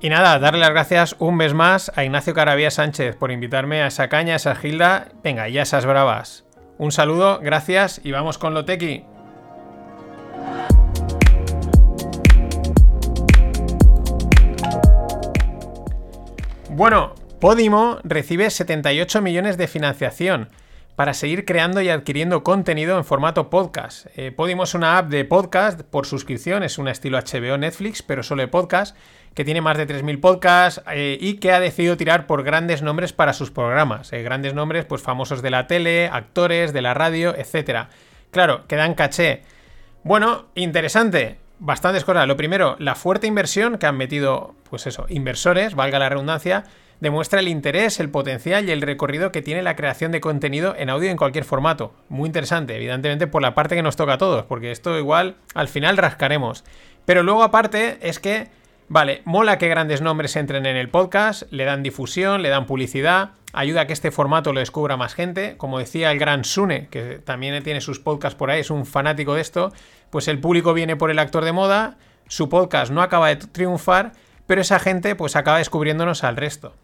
Y 0.03 0.09
nada, 0.09 0.39
darle 0.39 0.61
las 0.61 0.71
gracias 0.71 1.15
un 1.19 1.35
mes 1.35 1.53
más 1.53 1.91
a 1.95 2.03
Ignacio 2.03 2.33
Carabía 2.33 2.71
Sánchez 2.71 3.15
por 3.15 3.29
invitarme 3.31 3.83
a 3.83 3.87
esa 3.87 4.09
caña, 4.09 4.33
a 4.33 4.37
esa 4.37 4.55
gilda, 4.55 5.09
venga, 5.23 5.47
y 5.47 5.59
a 5.59 5.61
esas 5.61 5.85
bravas. 5.85 6.43
Un 6.79 6.91
saludo, 6.91 7.39
gracias 7.39 8.01
y 8.03 8.11
vamos 8.11 8.39
con 8.39 8.55
lo 8.55 8.65
tequi. 8.65 9.05
Bueno, 16.71 17.13
Podimo 17.39 17.99
recibe 18.03 18.49
78 18.49 19.21
millones 19.21 19.57
de 19.57 19.67
financiación 19.67 20.49
para 20.95 21.13
seguir 21.13 21.45
creando 21.45 21.81
y 21.81 21.89
adquiriendo 21.89 22.43
contenido 22.43 22.97
en 22.97 23.05
formato 23.05 23.49
podcast. 23.49 24.07
Eh, 24.15 24.31
Podimo 24.31 24.63
es 24.63 24.73
una 24.73 24.97
app 24.97 25.09
de 25.09 25.25
podcast 25.25 25.81
por 25.81 26.05
suscripción, 26.05 26.63
es 26.63 26.77
un 26.77 26.87
estilo 26.87 27.17
HBO 27.17 27.57
Netflix, 27.57 28.01
pero 28.03 28.23
solo 28.23 28.41
de 28.41 28.47
podcast 28.47 28.95
que 29.33 29.45
tiene 29.45 29.61
más 29.61 29.77
de 29.77 29.87
3.000 29.87 30.19
podcasts 30.19 30.81
eh, 30.91 31.17
y 31.19 31.35
que 31.35 31.53
ha 31.53 31.59
decidido 31.59 31.95
tirar 31.95 32.27
por 32.27 32.43
grandes 32.43 32.81
nombres 32.81 33.13
para 33.13 33.33
sus 33.33 33.49
programas. 33.49 34.11
Eh, 34.11 34.23
grandes 34.23 34.53
nombres, 34.53 34.85
pues 34.85 35.01
famosos 35.01 35.41
de 35.41 35.49
la 35.49 35.67
tele, 35.67 36.09
actores, 36.11 36.73
de 36.73 36.81
la 36.81 36.93
radio, 36.93 37.33
etc. 37.35 37.87
Claro, 38.31 38.67
que 38.67 38.75
dan 38.75 38.93
caché. 38.93 39.43
Bueno, 40.03 40.47
interesante. 40.55 41.39
Bastantes 41.59 42.03
cosas. 42.03 42.27
Lo 42.27 42.35
primero, 42.35 42.75
la 42.79 42.95
fuerte 42.95 43.27
inversión 43.27 43.77
que 43.77 43.85
han 43.85 43.95
metido, 43.95 44.55
pues 44.69 44.87
eso, 44.87 45.05
inversores, 45.09 45.75
valga 45.75 45.99
la 45.99 46.09
redundancia, 46.09 46.65
demuestra 47.01 47.41
el 47.41 47.49
interés, 47.49 47.99
el 47.99 48.09
potencial 48.09 48.67
y 48.67 48.71
el 48.71 48.81
recorrido 48.81 49.33
que 49.33 49.41
tiene 49.41 49.61
la 49.61 49.75
creación 49.75 50.13
de 50.13 50.21
contenido 50.21 50.73
en 50.77 50.89
audio 50.89 51.09
en 51.09 51.17
cualquier 51.17 51.43
formato. 51.43 51.93
Muy 52.07 52.27
interesante, 52.27 52.75
evidentemente 52.75 53.27
por 53.27 53.41
la 53.41 53.53
parte 53.53 53.75
que 53.75 53.83
nos 53.83 53.97
toca 53.97 54.13
a 54.13 54.17
todos, 54.17 54.45
porque 54.45 54.71
esto 54.71 54.97
igual 54.97 55.35
al 55.53 55.67
final 55.67 55.97
rascaremos. 55.97 56.63
Pero 57.05 57.23
luego 57.23 57.43
aparte 57.43 57.97
es 58.01 58.19
que 58.19 58.49
Vale, 58.93 59.21
mola 59.23 59.57
que 59.57 59.69
grandes 59.69 60.01
nombres 60.01 60.35
entren 60.35 60.65
en 60.65 60.75
el 60.75 60.89
podcast, 60.89 61.43
le 61.49 61.63
dan 61.63 61.81
difusión, 61.81 62.41
le 62.41 62.49
dan 62.49 62.65
publicidad, 62.65 63.29
ayuda 63.53 63.81
a 63.81 63.87
que 63.87 63.93
este 63.93 64.11
formato 64.11 64.51
lo 64.51 64.59
descubra 64.59 64.97
más 64.97 65.13
gente. 65.13 65.55
Como 65.55 65.79
decía 65.79 66.11
el 66.11 66.19
gran 66.19 66.43
Sune, 66.43 66.89
que 66.89 67.19
también 67.19 67.63
tiene 67.63 67.79
sus 67.79 68.01
podcasts 68.01 68.37
por 68.37 68.51
ahí, 68.51 68.59
es 68.59 68.69
un 68.69 68.85
fanático 68.85 69.35
de 69.35 69.39
esto, 69.39 69.71
pues 70.09 70.27
el 70.27 70.39
público 70.39 70.73
viene 70.73 70.97
por 70.97 71.09
el 71.09 71.19
actor 71.19 71.45
de 71.45 71.53
moda, 71.53 71.99
su 72.27 72.49
podcast 72.49 72.91
no 72.91 73.01
acaba 73.01 73.29
de 73.29 73.37
triunfar, 73.37 74.11
pero 74.45 74.59
esa 74.59 74.77
gente 74.77 75.15
pues 75.15 75.37
acaba 75.37 75.59
descubriéndonos 75.59 76.25
al 76.25 76.35
resto. 76.35 76.75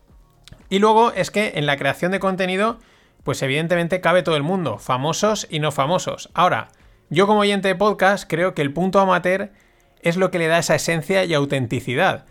Y 0.70 0.80
luego 0.80 1.12
es 1.14 1.32
que 1.32 1.54
en 1.56 1.66
la 1.66 1.78
creación 1.78 2.12
de 2.12 2.20
contenido, 2.20 2.80
pues 3.24 3.42
evidentemente 3.42 4.02
cabe 4.02 4.24
todo 4.24 4.36
el 4.36 4.44
mundo, 4.44 4.78
famosos 4.78 5.48
y 5.50 5.60
no 5.60 5.72
famosos. 5.72 6.30
Ahora, 6.34 6.70
yo 7.10 7.28
como 7.28 7.42
oyente 7.42 7.70
de 7.70 7.76
podcast 7.76 8.30
creo 8.30 8.54
que 8.54 8.62
el 8.62 8.74
punto 8.74 9.00
amateur 9.00 9.52
es 10.02 10.18
lo 10.18 10.32
que 10.32 10.40
le 10.40 10.48
da 10.48 10.60
esa 10.60 10.76
esencia 10.76 11.26
y 11.26 11.34
autenticidad. 11.34 12.26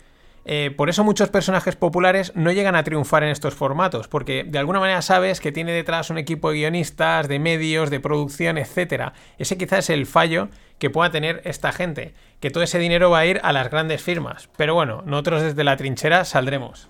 Eh, 0.49 0.73
por 0.77 0.89
eso 0.89 1.03
muchos 1.03 1.29
personajes 1.29 1.75
populares 1.75 2.31
no 2.37 2.53
llegan 2.53 2.77
a 2.77 2.85
triunfar 2.85 3.25
en 3.25 3.31
estos 3.31 3.55
formatos, 3.55 4.07
porque 4.07 4.45
de 4.45 4.59
alguna 4.61 4.79
manera 4.79 5.03
sabes 5.03 5.41
que 5.41 5.51
tiene 5.51 5.73
detrás 5.73 6.09
un 6.09 6.19
equipo 6.19 6.51
de 6.51 6.59
guionistas, 6.59 7.27
de 7.27 7.41
medios, 7.41 7.91
de 7.91 7.99
producción, 7.99 8.57
etc. 8.57 9.13
Ese 9.39 9.59
quizás 9.59 9.81
es 9.81 9.91
el 9.91 10.07
fallo 10.07 10.49
que 10.79 10.89
pueda 10.89 11.11
tener 11.11 11.43
esta 11.45 11.73
gente, 11.73 12.15
que 12.39 12.51
todo 12.51 12.63
ese 12.63 12.79
dinero 12.79 13.11
va 13.11 13.21
a 13.21 13.27
ir 13.27 13.41
a 13.43 13.53
las 13.53 13.71
grandes 13.71 14.03
firmas. 14.03 14.49
Pero 14.57 14.75
bueno, 14.75 15.03
nosotros 15.05 15.43
desde 15.43 15.65
la 15.65 15.77
trinchera 15.77 16.25
saldremos. 16.25 16.89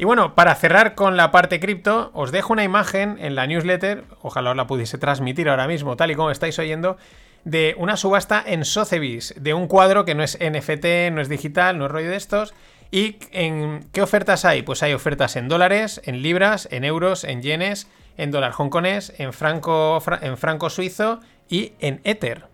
Y 0.00 0.04
bueno, 0.04 0.34
para 0.34 0.54
cerrar 0.54 0.94
con 0.94 1.18
la 1.18 1.30
parte 1.30 1.60
cripto, 1.60 2.10
os 2.14 2.32
dejo 2.32 2.54
una 2.54 2.64
imagen 2.64 3.18
en 3.20 3.34
la 3.34 3.46
newsletter, 3.46 4.04
ojalá 4.22 4.52
os 4.52 4.56
la 4.56 4.66
pudiese 4.66 4.96
transmitir 4.96 5.50
ahora 5.50 5.68
mismo, 5.68 5.94
tal 5.94 6.10
y 6.10 6.14
como 6.14 6.30
estáis 6.30 6.58
oyendo, 6.58 6.96
de 7.44 7.74
una 7.76 7.98
subasta 7.98 8.42
en 8.46 8.64
Sotheby's, 8.64 9.34
de 9.36 9.52
un 9.52 9.66
cuadro 9.66 10.06
que 10.06 10.14
no 10.14 10.22
es 10.22 10.38
NFT, 10.38 11.12
no 11.12 11.20
es 11.20 11.28
digital, 11.28 11.76
no 11.76 11.84
es 11.84 11.90
rollo 11.90 12.08
de 12.08 12.16
estos. 12.16 12.54
¿Y 12.90 13.18
en 13.32 13.90
qué 13.92 14.00
ofertas 14.00 14.46
hay? 14.46 14.62
Pues 14.62 14.82
hay 14.82 14.94
ofertas 14.94 15.36
en 15.36 15.48
dólares, 15.48 16.00
en 16.06 16.22
libras, 16.22 16.66
en 16.70 16.84
euros, 16.84 17.24
en 17.24 17.42
yenes, 17.42 17.86
en 18.16 18.30
dólar 18.30 18.54
hongkonés, 18.56 19.12
en 19.18 19.34
franco, 19.34 20.02
en 20.22 20.38
franco 20.38 20.70
suizo 20.70 21.20
y 21.50 21.74
en 21.78 22.00
Ether. 22.04 22.46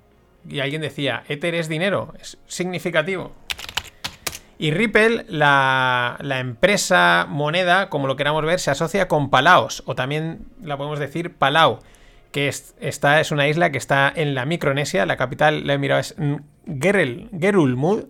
Y 0.48 0.58
alguien 0.58 0.82
decía, 0.82 1.22
Ether 1.28 1.54
es 1.54 1.68
dinero, 1.68 2.12
es 2.20 2.38
significativo. 2.48 3.30
Y 4.58 4.70
Ripple, 4.70 5.26
la, 5.28 6.16
empresa 6.22 7.26
moneda, 7.28 7.90
como 7.90 8.06
lo 8.06 8.16
queramos 8.16 8.44
ver, 8.44 8.58
se 8.58 8.70
asocia 8.70 9.06
con 9.06 9.28
Palaos, 9.28 9.82
o 9.86 9.94
también 9.94 10.46
la 10.62 10.76
podemos 10.78 10.98
decir 10.98 11.34
Palau, 11.34 11.80
que 12.32 12.48
es, 12.48 12.74
es 12.80 13.30
una 13.30 13.48
isla 13.48 13.70
que 13.70 13.78
está 13.78 14.10
en 14.14 14.34
la 14.34 14.46
Micronesia, 14.46 15.04
la 15.04 15.16
capital, 15.16 15.66
la 15.66 15.74
he 15.74 15.78
mirado, 15.78 16.00
es 16.00 16.16
Gerul, 16.66 17.28
Gerulmud. 17.38 18.04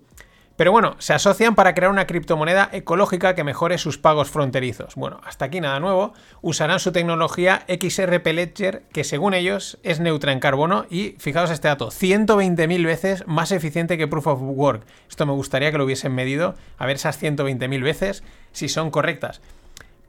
Pero 0.56 0.72
bueno, 0.72 0.96
se 0.98 1.12
asocian 1.12 1.54
para 1.54 1.74
crear 1.74 1.90
una 1.90 2.06
criptomoneda 2.06 2.70
ecológica 2.72 3.34
que 3.34 3.44
mejore 3.44 3.76
sus 3.76 3.98
pagos 3.98 4.30
fronterizos. 4.30 4.94
Bueno, 4.94 5.20
hasta 5.24 5.44
aquí 5.44 5.60
nada 5.60 5.80
nuevo. 5.80 6.14
Usarán 6.40 6.80
su 6.80 6.92
tecnología 6.92 7.64
XRP 7.68 8.26
Ledger, 8.28 8.82
que 8.92 9.04
según 9.04 9.34
ellos 9.34 9.78
es 9.82 10.00
neutra 10.00 10.32
en 10.32 10.40
carbono 10.40 10.86
y, 10.88 11.14
fijaos 11.18 11.50
este 11.50 11.68
dato, 11.68 11.88
120.000 11.88 12.86
veces 12.86 13.26
más 13.26 13.52
eficiente 13.52 13.98
que 13.98 14.08
Proof 14.08 14.26
of 14.28 14.40
Work. 14.42 14.86
Esto 15.10 15.26
me 15.26 15.32
gustaría 15.32 15.70
que 15.70 15.78
lo 15.78 15.84
hubiesen 15.84 16.14
medido, 16.14 16.54
a 16.78 16.86
ver 16.86 16.96
esas 16.96 17.22
120.000 17.22 17.82
veces 17.82 18.22
si 18.52 18.70
son 18.70 18.90
correctas. 18.90 19.42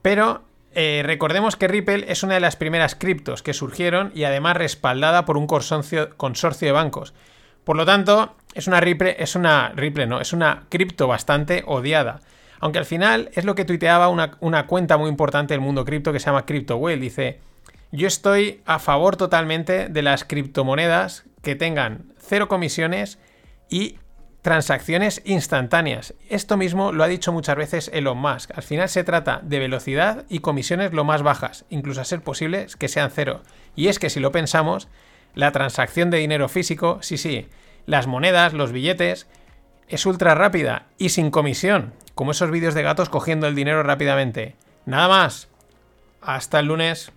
Pero 0.00 0.42
eh, 0.74 1.02
recordemos 1.04 1.56
que 1.56 1.68
Ripple 1.68 2.06
es 2.08 2.22
una 2.22 2.34
de 2.34 2.40
las 2.40 2.56
primeras 2.56 2.94
criptos 2.94 3.42
que 3.42 3.52
surgieron 3.52 4.12
y 4.14 4.24
además 4.24 4.56
respaldada 4.56 5.26
por 5.26 5.36
un 5.36 5.46
consorcio, 5.46 6.16
consorcio 6.16 6.68
de 6.68 6.72
bancos. 6.72 7.12
Por 7.64 7.76
lo 7.76 7.84
tanto, 7.84 8.34
es 8.58 8.66
una 8.66 8.80
Ripple, 8.80 9.14
es 9.20 9.36
una 9.36 9.72
Ripple, 9.76 10.08
no, 10.08 10.20
es 10.20 10.32
una 10.32 10.64
cripto 10.68 11.06
bastante 11.06 11.62
odiada. 11.64 12.20
Aunque 12.58 12.80
al 12.80 12.86
final 12.86 13.30
es 13.34 13.44
lo 13.44 13.54
que 13.54 13.64
tuiteaba 13.64 14.08
una, 14.08 14.66
cuenta 14.66 14.96
muy 14.96 15.08
importante 15.08 15.54
del 15.54 15.60
mundo 15.60 15.84
cripto 15.84 16.12
que 16.12 16.18
se 16.18 16.26
llama 16.26 16.44
CryptoWhale. 16.44 17.00
Dice, 17.00 17.38
yo 17.92 18.08
estoy 18.08 18.60
a 18.66 18.80
favor 18.80 19.16
totalmente 19.16 19.88
de 19.88 20.02
las 20.02 20.24
criptomonedas 20.24 21.24
que 21.40 21.54
tengan 21.54 22.12
cero 22.18 22.48
comisiones 22.48 23.20
y 23.70 23.98
transacciones 24.42 25.22
instantáneas. 25.24 26.14
Esto 26.28 26.56
mismo 26.56 26.90
lo 26.90 27.04
ha 27.04 27.08
dicho 27.08 27.30
muchas 27.30 27.54
veces 27.54 27.92
Elon 27.94 28.18
Musk. 28.18 28.50
Al 28.56 28.64
final 28.64 28.88
se 28.88 29.04
trata 29.04 29.38
de 29.44 29.60
velocidad 29.60 30.24
y 30.28 30.40
comisiones 30.40 30.92
lo 30.92 31.04
más 31.04 31.22
bajas, 31.22 31.64
incluso 31.70 32.00
a 32.00 32.04
ser 32.04 32.22
posible 32.22 32.66
que 32.76 32.88
sean 32.88 33.12
cero. 33.14 33.42
Y 33.76 33.86
es 33.86 34.00
que 34.00 34.10
si 34.10 34.18
lo 34.18 34.32
pensamos, 34.32 34.88
la 35.36 35.52
transacción 35.52 36.10
de 36.10 36.18
dinero 36.18 36.48
físico, 36.48 36.98
sí, 37.02 37.18
sí, 37.18 37.46
las 37.88 38.06
monedas, 38.06 38.52
los 38.52 38.70
billetes, 38.70 39.26
es 39.88 40.04
ultra 40.04 40.34
rápida 40.34 40.88
y 40.98 41.08
sin 41.08 41.30
comisión, 41.30 41.94
como 42.14 42.32
esos 42.32 42.50
vídeos 42.50 42.74
de 42.74 42.82
gatos 42.82 43.08
cogiendo 43.08 43.46
el 43.46 43.54
dinero 43.54 43.82
rápidamente. 43.82 44.56
Nada 44.84 45.08
más. 45.08 45.48
Hasta 46.20 46.60
el 46.60 46.66
lunes. 46.66 47.12